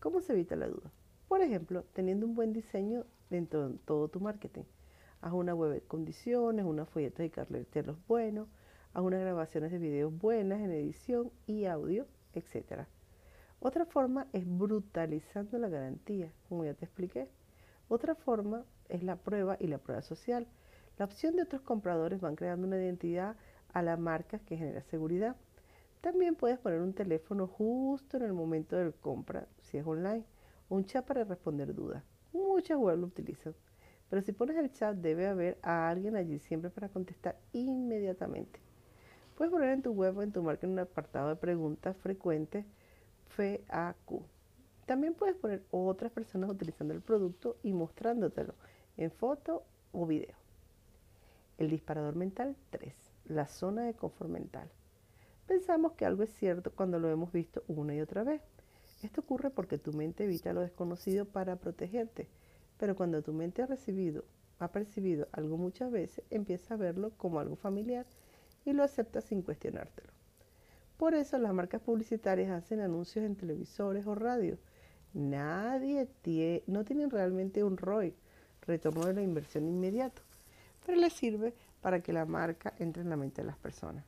[0.00, 0.90] ¿Cómo se evita la duda?
[1.28, 4.64] Por ejemplo, teniendo un buen diseño dentro de todo tu marketing.
[5.20, 8.48] Haz una web de condiciones, una folletos y carteles buenos,
[8.94, 12.86] haz unas grabaciones de videos buenas en edición y audio, etc.
[13.60, 17.28] Otra forma es brutalizando la garantía, como ya te expliqué.
[17.88, 20.46] Otra forma es la prueba y la prueba social.
[20.96, 23.36] La opción de otros compradores van creando una identidad
[23.72, 25.34] a la marca que genera seguridad.
[26.00, 30.24] También puedes poner un teléfono justo en el momento de compra, si es online,
[30.68, 32.04] o un chat para responder dudas.
[32.32, 33.56] Muchas webs lo utilizan.
[34.08, 38.60] Pero si pones el chat, debe haber a alguien allí siempre para contestar inmediatamente.
[39.36, 42.64] Puedes poner en tu web o en tu marca en un apartado de preguntas frecuentes
[43.28, 44.22] FAQ.
[44.86, 48.54] También puedes poner otras personas utilizando el producto y mostrándotelo
[48.96, 50.36] en foto o video.
[51.58, 52.94] El disparador mental 3.
[53.26, 54.70] La zona de confort mental.
[55.46, 58.42] Pensamos que algo es cierto cuando lo hemos visto una y otra vez.
[59.02, 62.28] Esto ocurre porque tu mente evita lo desconocido para protegerte,
[62.78, 64.24] pero cuando tu mente ha recibido,
[64.58, 68.06] ha percibido algo muchas veces, empieza a verlo como algo familiar
[68.64, 70.17] y lo acepta sin cuestionártelo.
[70.98, 74.58] Por eso las marcas publicitarias hacen anuncios en televisores o radio.
[75.14, 78.16] Nadie tiene, no tienen realmente un ROI,
[78.66, 80.22] retorno de la inversión inmediato,
[80.84, 84.04] pero les sirve para que la marca entre en la mente de las personas.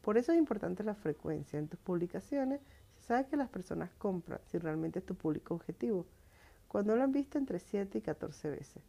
[0.00, 2.60] Por eso es importante la frecuencia en tus publicaciones
[2.94, 6.06] si sabes que las personas compran, si realmente es tu público objetivo,
[6.68, 8.82] cuando lo han visto entre 7 y 14 veces.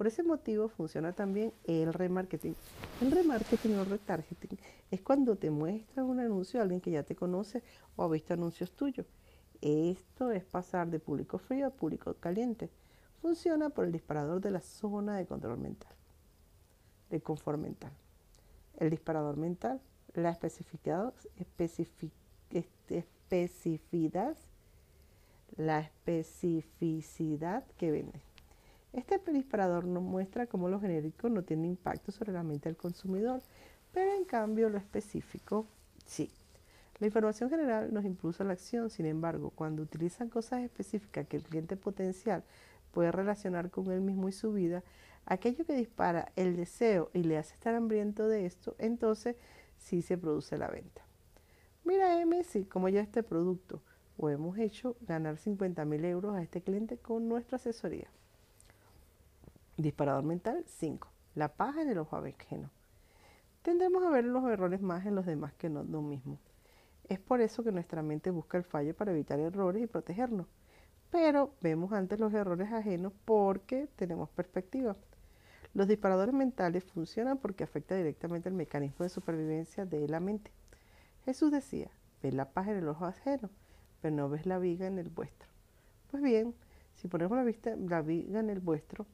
[0.00, 2.54] Por ese motivo funciona también el remarketing.
[3.02, 4.58] El remarketing o retargeting
[4.90, 7.62] es cuando te muestran un anuncio a alguien que ya te conoce
[7.96, 9.04] o ha visto anuncios tuyos.
[9.60, 12.70] Esto es pasar de público frío a público caliente.
[13.20, 15.92] Funciona por el disparador de la zona de control mental,
[17.10, 17.92] de confort mental.
[18.78, 19.82] El disparador mental,
[20.14, 21.12] la especificidad,
[22.48, 24.34] especificidad,
[25.58, 28.29] la especificidad que vende.
[28.92, 33.40] Este disparador nos muestra cómo lo genérico no tiene impacto sobre la mente del consumidor,
[33.92, 35.66] pero en cambio lo específico
[36.04, 36.30] sí.
[36.98, 41.44] La información general nos impulsa la acción, sin embargo, cuando utilizan cosas específicas que el
[41.44, 42.44] cliente potencial
[42.90, 44.82] puede relacionar con él mismo y su vida,
[45.24, 49.36] aquello que dispara el deseo y le hace estar hambriento de esto, entonces
[49.78, 51.02] sí se produce la venta.
[51.84, 53.82] Mira, M, sí, como ya este producto,
[54.18, 58.10] o hemos hecho ganar 50 mil euros a este cliente con nuestra asesoría.
[59.82, 61.08] Disparador mental 5.
[61.36, 62.68] La paja en el ojo ajeno.
[63.62, 66.38] Tendremos a ver los errores más en los demás que no lo mismo.
[67.08, 70.46] Es por eso que nuestra mente busca el fallo para evitar errores y protegernos.
[71.10, 74.96] Pero vemos antes los errores ajenos porque tenemos perspectiva.
[75.72, 80.50] Los disparadores mentales funcionan porque afecta directamente el mecanismo de supervivencia de la mente.
[81.24, 81.90] Jesús decía,
[82.22, 83.48] ves la paja en el ojo ajeno,
[84.02, 85.48] pero no ves la viga en el vuestro.
[86.10, 86.54] Pues bien,
[86.96, 89.06] si ponemos la, vista, la viga en el vuestro,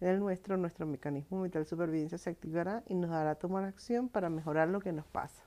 [0.00, 4.08] en el nuestro, nuestro mecanismo mental de supervivencia se activará y nos dará tomar acción
[4.08, 5.44] para mejorar lo que nos pasa.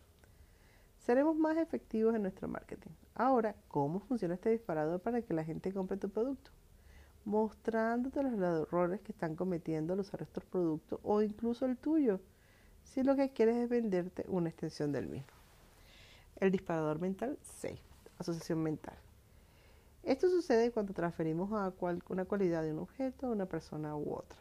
[1.00, 2.92] Seremos más efectivos en nuestro marketing.
[3.16, 6.52] Ahora, ¿cómo funciona este disparador para que la gente compre tu producto?
[7.26, 12.22] Mostrándote los errores que están cometiendo los estos productos o incluso el tuyo,
[12.84, 15.34] si lo que quieres es venderte una extensión del mismo.
[16.38, 17.80] El disparador mental 6,
[18.20, 18.96] asociación mental.
[20.04, 21.74] Esto sucede cuando transferimos a
[22.10, 24.38] una cualidad de un objeto a una persona u otra.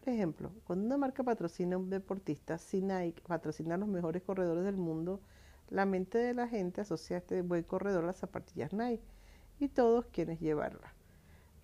[0.00, 4.22] Por ejemplo, cuando una marca patrocina a un deportista, si Nike patrocina a los mejores
[4.22, 5.20] corredores del mundo,
[5.68, 9.04] la mente de la gente asocia a este buen corredor a las zapatillas Nike
[9.60, 10.94] y todos quieren llevarla.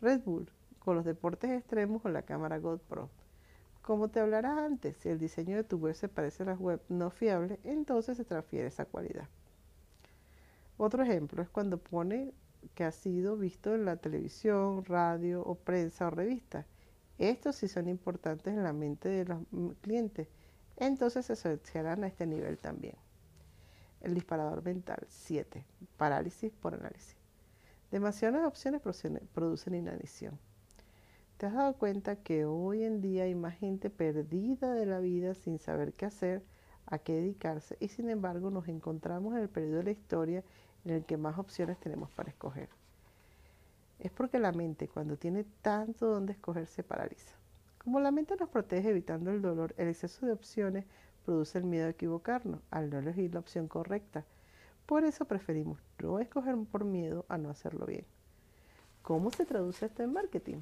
[0.03, 3.09] Red Bull, con los deportes extremos o la cámara GoPro.
[3.81, 6.83] Como te hablarás antes, si el diseño de tu web se parece a las web
[6.91, 9.27] no fiables, entonces se transfiere esa cualidad.
[10.77, 12.35] Otro ejemplo es cuando pone
[12.75, 16.67] que ha sido visto en la televisión, radio o prensa o revista
[17.19, 19.43] estos sí son importantes en la mente de los
[19.81, 20.29] clientes,
[20.77, 22.95] entonces se asociarán a este nivel también.
[24.01, 25.65] El disparador mental 7.
[25.97, 27.17] Parálisis por análisis.
[27.91, 28.81] Demasiadas opciones
[29.35, 30.39] producen inanición.
[31.39, 35.35] ¿Te has dado cuenta que hoy en día hay más gente perdida de la vida
[35.35, 36.45] sin saber qué hacer,
[36.87, 40.45] a qué dedicarse y sin embargo nos encontramos en el periodo de la historia
[40.89, 42.69] en el que más opciones tenemos para escoger?
[43.99, 47.35] es porque la mente cuando tiene tanto donde escoger se paraliza.
[47.79, 50.85] Como la mente nos protege evitando el dolor, el exceso de opciones
[51.25, 54.25] produce el miedo a equivocarnos al no elegir la opción correcta.
[54.87, 58.05] Por eso preferimos no escoger por miedo a no hacerlo bien.
[59.03, 60.59] ¿Cómo se traduce esto en marketing?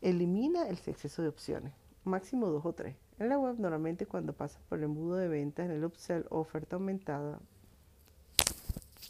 [0.00, 1.72] Elimina el exceso de opciones,
[2.04, 2.96] máximo dos o tres.
[3.18, 6.40] En la web normalmente cuando pasas por el embudo de ventas en el upsell o
[6.40, 7.38] oferta aumentada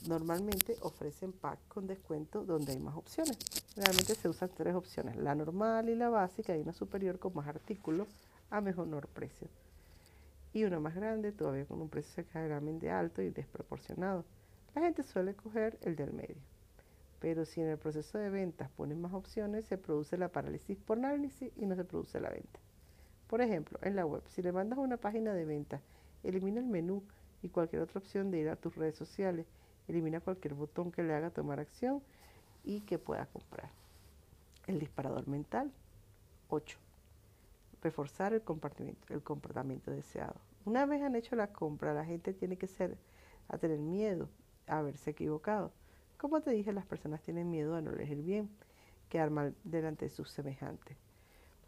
[0.09, 3.39] Normalmente ofrecen pack con descuento donde hay más opciones.
[3.77, 7.47] Realmente se usan tres opciones, la normal y la básica, y una superior con más
[7.47, 8.09] artículos
[8.51, 9.49] a mejor precio.
[10.53, 14.25] Y una más grande, todavía con un precio exageradamente alto y desproporcionado.
[14.75, 16.37] La gente suele coger el del medio.
[17.21, 20.99] Pero si en el proceso de ventas ponen más opciones, se produce la parálisis por
[20.99, 22.59] análisis y no se produce la venta.
[23.29, 25.81] Por ejemplo, en la web, si le mandas una página de venta,
[26.25, 27.05] elimina el menú
[27.41, 29.47] y cualquier otra opción de ir a tus redes sociales
[29.89, 32.03] Elimina cualquier botón que le haga tomar acción
[32.65, 33.71] y que pueda comprar.
[34.67, 35.73] El disparador mental.
[36.49, 36.79] 8.
[37.83, 40.37] Reforzar el comportamiento, el comportamiento deseado.
[40.65, 42.97] Una vez han hecho la compra, la gente tiene que ser
[43.49, 44.29] a tener miedo
[44.69, 45.73] a haberse equivocado.
[46.17, 48.49] Como te dije, las personas tienen miedo a no elegir bien,
[49.09, 50.97] quedar mal delante de sus semejantes.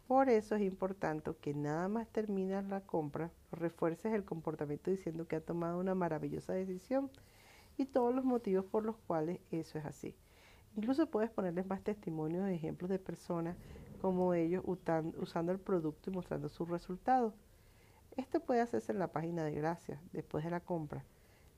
[0.07, 5.35] Por eso es importante que nada más terminas la compra, refuerces el comportamiento diciendo que
[5.35, 7.09] ha tomado una maravillosa decisión
[7.77, 10.15] y todos los motivos por los cuales eso es así.
[10.75, 13.55] Incluso puedes ponerles más testimonios y ejemplos de personas
[14.01, 17.33] como ellos usando el producto y mostrando sus resultados.
[18.17, 21.03] Esto puede hacerse en la página de gracias después de la compra.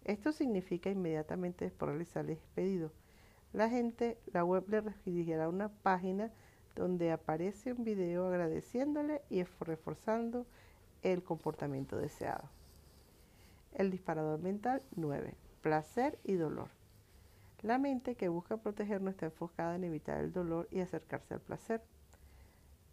[0.06, 2.92] Esto significa inmediatamente después de realizar el pedido.
[3.54, 6.32] La gente, la web le redirigirá una página
[6.76, 10.46] donde aparece un video agradeciéndole y reforzando
[11.02, 12.50] el comportamiento deseado.
[13.74, 16.70] El disparador mental 9 placer y dolor.
[17.62, 21.84] La mente que busca protegernos está enfocada en evitar el dolor y acercarse al placer.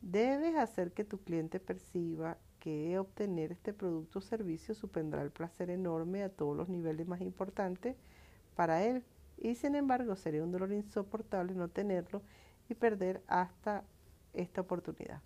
[0.03, 5.71] Debes hacer que tu cliente perciba que obtener este producto o servicio supondrá el placer
[5.71, 7.97] enorme a todos los niveles más importantes
[8.55, 9.05] para él
[9.37, 12.23] Y sin embargo sería un dolor insoportable no tenerlo
[12.69, 13.85] y perder hasta
[14.33, 15.23] esta oportunidad.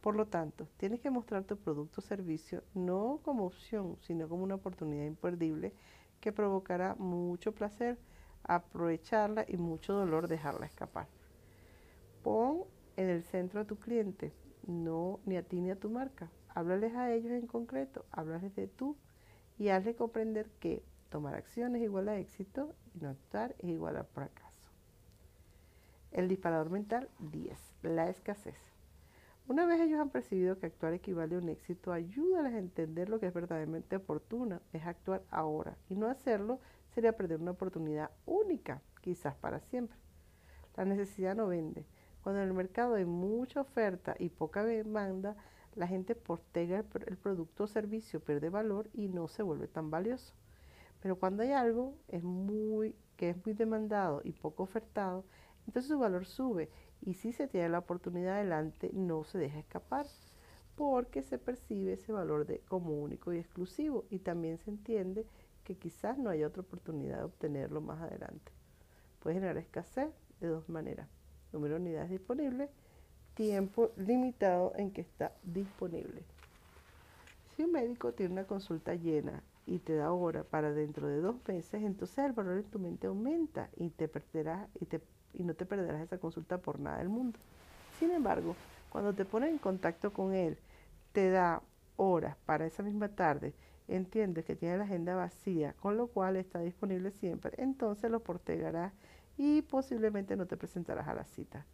[0.00, 4.44] Por lo tanto, tienes que mostrar tu producto o servicio no como opción, sino como
[4.44, 5.74] una oportunidad imperdible
[6.20, 7.98] que provocará mucho placer
[8.44, 11.06] aprovecharla y mucho dolor dejarla escapar.
[12.22, 12.64] Pon
[12.96, 14.32] en el centro a tu cliente,
[14.66, 16.30] no ni a ti ni a tu marca.
[16.54, 18.96] Háblales a ellos en concreto, háblales de tú
[19.58, 23.96] y hazle comprender que tomar acción es igual a éxito y no actuar es igual
[23.96, 24.68] a fracaso.
[26.10, 27.58] El disparador mental 10.
[27.82, 28.77] La escasez.
[29.48, 33.18] Una vez ellos han percibido que actuar equivale a un éxito, ayúdales a entender lo
[33.18, 35.78] que es verdaderamente oportuno, es actuar ahora.
[35.88, 36.60] Y no hacerlo
[36.94, 39.96] sería perder una oportunidad única, quizás para siempre.
[40.76, 41.86] La necesidad no vende.
[42.22, 45.34] Cuando en el mercado hay mucha oferta y poca demanda,
[45.74, 50.34] la gente postega el producto o servicio, pierde valor y no se vuelve tan valioso.
[51.00, 55.24] Pero cuando hay algo que es muy demandado y poco ofertado,
[55.66, 56.68] entonces su valor sube
[57.02, 60.06] y si se tiene la oportunidad adelante no se deja escapar
[60.74, 65.26] porque se percibe ese valor de, como único y exclusivo y también se entiende
[65.64, 68.52] que quizás no haya otra oportunidad de obtenerlo más adelante.
[69.20, 71.08] Puede generar escasez de dos maneras.
[71.52, 72.70] Número de unidades disponibles,
[73.34, 76.22] tiempo limitado en que está disponible.
[77.54, 81.36] Si un médico tiene una consulta llena y te da hora para dentro de dos
[81.46, 85.00] meses, entonces el valor en tu mente aumenta y, te perderás, y, te,
[85.38, 87.38] y no te perderás esa consulta por nada del mundo.
[87.98, 88.54] Sin embargo,
[88.90, 90.58] cuando te pones en contacto con él,
[91.12, 91.62] te da
[91.96, 93.54] horas para esa misma tarde,
[93.88, 98.92] entiendes que tiene la agenda vacía, con lo cual está disponible siempre, entonces lo portegarás
[99.36, 101.64] y posiblemente no te presentarás a la cita.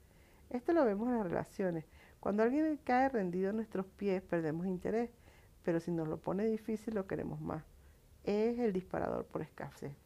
[0.51, 1.85] Esto lo vemos en las relaciones.
[2.21, 5.11] Cuando alguien cae rendido a nuestros pies, perdemos interés,
[5.63, 7.65] pero si nos lo pone difícil, lo queremos más.
[8.25, 10.04] Es el disparador por escasez.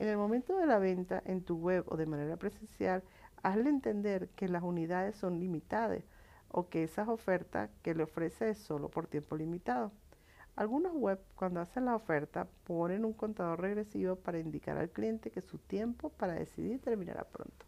[0.00, 3.02] En el momento de la venta en tu web o de manera presencial,
[3.42, 6.02] hazle entender que las unidades son limitadas
[6.48, 9.92] o que esas ofertas que le ofrece es solo por tiempo limitado.
[10.56, 15.42] Algunos web cuando hacen la oferta ponen un contador regresivo para indicar al cliente que
[15.42, 17.66] su tiempo para decidir terminará pronto.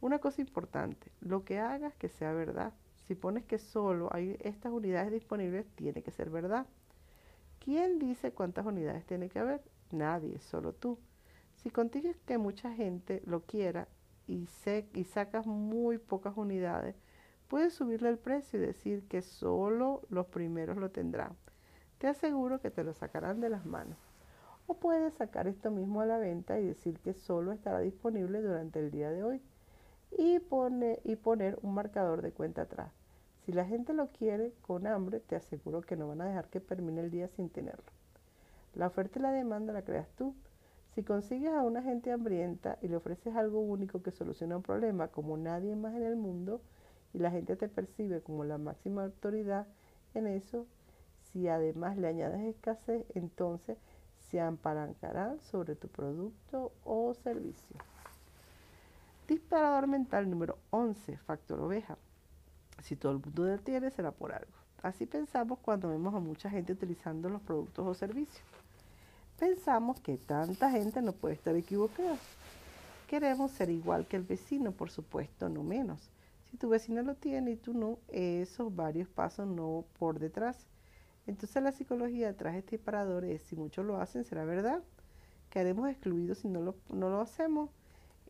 [0.00, 2.72] Una cosa importante, lo que hagas que sea verdad.
[3.06, 6.66] Si pones que solo hay estas unidades disponibles, tiene que ser verdad.
[7.60, 9.62] ¿Quién dice cuántas unidades tiene que haber?
[9.92, 10.98] Nadie, solo tú.
[11.68, 13.88] Si consigues que mucha gente lo quiera
[14.26, 14.46] y,
[15.04, 16.96] sacas muy pocas unidades,
[17.46, 21.36] puedes subirle el precio y decir que solo los primeros lo tendrán.
[21.98, 23.98] Te aseguro que te lo sacarán de las manos.
[24.66, 28.78] O puedes sacar esto mismo a la venta y decir que solo estará disponible durante
[28.78, 29.42] el día de hoy
[30.16, 30.40] y,
[31.04, 32.94] y poner un marcador de cuenta atrás.
[33.44, 36.60] Si la gente lo quiere con hambre, te aseguro que no van a dejar que
[36.60, 37.92] termine el día sin tenerlo.
[38.74, 40.34] La oferta y la demanda la creas tú.
[40.98, 45.06] Si consigues a una gente hambrienta y le ofreces algo único que soluciona un problema
[45.06, 46.60] como nadie más en el mundo
[47.14, 49.68] y la gente te percibe como la máxima autoridad
[50.14, 50.66] en eso,
[51.20, 53.78] si además le añades escasez, entonces
[54.28, 57.76] se ampalancarán sobre tu producto o servicio.
[59.28, 61.96] Disparador mental número 11, factor oveja.
[62.82, 64.50] Si todo el mundo detiene, será por algo.
[64.82, 68.57] Así pensamos cuando vemos a mucha gente utilizando los productos o servicios.
[69.38, 72.16] Pensamos que tanta gente no puede estar equivocada.
[73.06, 76.10] Queremos ser igual que el vecino, por supuesto, no menos.
[76.50, 80.66] Si tu vecino lo tiene y tú no, esos varios pasos no por detrás.
[81.28, 84.82] Entonces la psicología tras este disparador es, si muchos lo hacen, será verdad.
[85.50, 87.70] Quedaremos excluidos si no lo, no lo hacemos.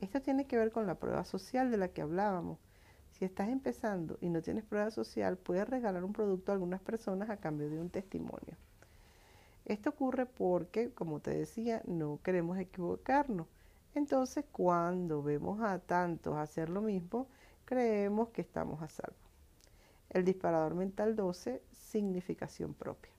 [0.01, 2.59] Esto tiene que ver con la prueba social de la que hablábamos.
[3.13, 7.31] Si estás empezando y no tienes prueba social, puedes regalar un producto a algunas personas
[7.31, 8.57] a cambio de un testimonio.
[9.69, 13.47] Esto ocurre porque, como te decía, no queremos equivocarnos.
[13.95, 17.29] Entonces, cuando vemos a tantos hacer lo mismo,
[17.67, 19.19] creemos que estamos a salvo.
[20.09, 23.13] El disparador mental 12, significación propia.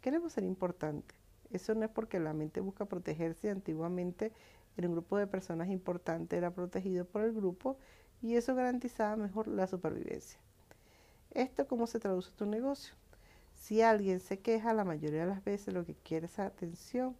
[0.00, 1.18] Queremos ser importantes.
[1.50, 4.32] Eso no es porque la mente busca protegerse antiguamente
[4.76, 7.76] en un grupo de personas importante era protegido por el grupo
[8.22, 10.38] y eso garantizaba mejor la supervivencia.
[11.32, 12.94] ¿Esto cómo se traduce en tu negocio?
[13.62, 17.14] Si alguien se queja, la mayoría de las veces lo que quiere es atención,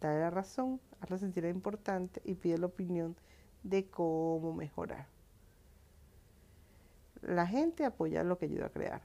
[0.00, 3.14] dale la razón, hazla sentir importante y pide la opinión
[3.62, 5.06] de cómo mejorar.
[7.20, 9.02] La gente apoya lo que ayuda a crear.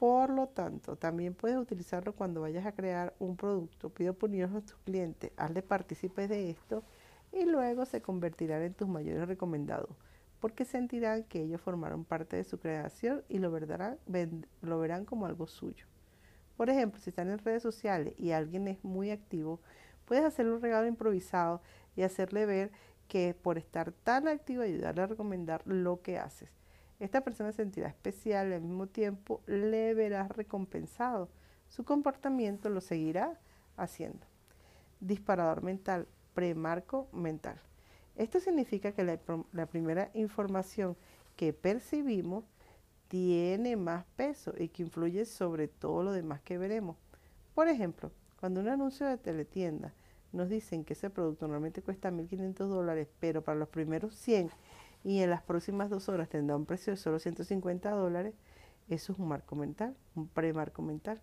[0.00, 3.90] Por lo tanto, también puedes utilizarlo cuando vayas a crear un producto.
[3.90, 6.82] Pide opiniones a tus clientes, hazle partícipes de esto
[7.30, 9.96] y luego se convertirán en tus mayores recomendados,
[10.40, 15.86] porque sentirán que ellos formaron parte de su creación y lo verán como algo suyo.
[16.60, 19.60] Por ejemplo, si están en redes sociales y alguien es muy activo,
[20.04, 21.62] puedes hacerle un regalo improvisado
[21.96, 22.70] y hacerle ver
[23.08, 26.52] que por estar tan activo ayudarle a recomendar lo que haces.
[26.98, 31.30] Esta persona se sentirá especial y al mismo tiempo le verás recompensado.
[31.70, 33.40] Su comportamiento lo seguirá
[33.78, 34.26] haciendo.
[35.00, 37.58] Disparador mental, premarco mental.
[38.16, 39.18] Esto significa que la,
[39.52, 40.94] la primera información
[41.36, 42.44] que percibimos
[43.10, 46.96] tiene más peso y que influye sobre todo lo demás que veremos.
[47.56, 49.92] Por ejemplo, cuando un anuncio de teletienda
[50.32, 54.50] nos dicen que ese producto normalmente cuesta 1.500 dólares, pero para los primeros 100
[55.02, 58.32] y en las próximas dos horas tendrá un precio de solo 150 dólares,
[58.88, 61.20] eso es un marco mental, un premarco mental.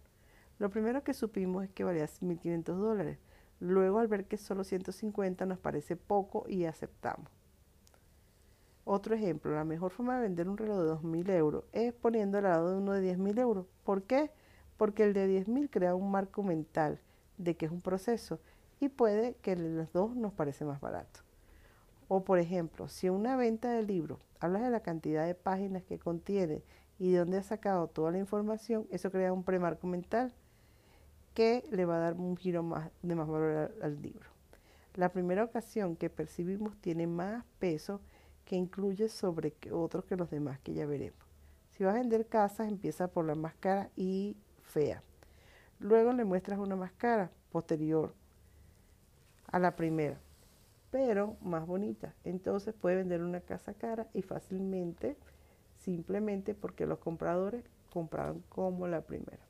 [0.60, 3.18] Lo primero que supimos es que valía 1.500 dólares.
[3.62, 7.37] Luego al ver que solo 150 nos parece poco y aceptamos.
[8.90, 12.46] Otro ejemplo, la mejor forma de vender un reloj de 2.000 euros es poniendo al
[12.46, 13.66] lado de uno de 10.000 euros.
[13.84, 14.32] ¿Por qué?
[14.78, 17.02] Porque el de 10.000 crea un marco mental
[17.38, 18.40] de que es un proceso
[18.80, 21.20] y puede que los dos nos parece más barato.
[22.08, 26.00] O por ejemplo, si una venta de libro hablas de la cantidad de páginas que
[26.00, 26.64] contiene
[26.98, 30.34] y de dónde ha sacado toda la información, eso crea un premarco mental
[31.34, 34.30] que le va a dar un giro más, de más valor al, libro.
[34.96, 38.00] La primera ocasión que percibimos tiene más peso
[38.48, 41.20] que incluye sobre otros que los demás que ya veremos.
[41.72, 45.04] Si vas a vender casas, empieza por la más cara y fea.
[45.80, 48.14] Luego le muestras una más cara, posterior,
[49.52, 50.18] a la primera,
[50.92, 52.16] pero más bonita.
[52.24, 55.18] Entonces puede vender una casa cara y fácilmente,
[55.78, 59.47] simplemente porque los compradores compraron como la primera.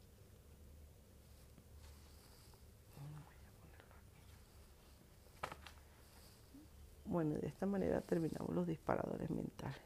[7.18, 9.82] Bueno, de esta manera terminamos los disparadores mentales.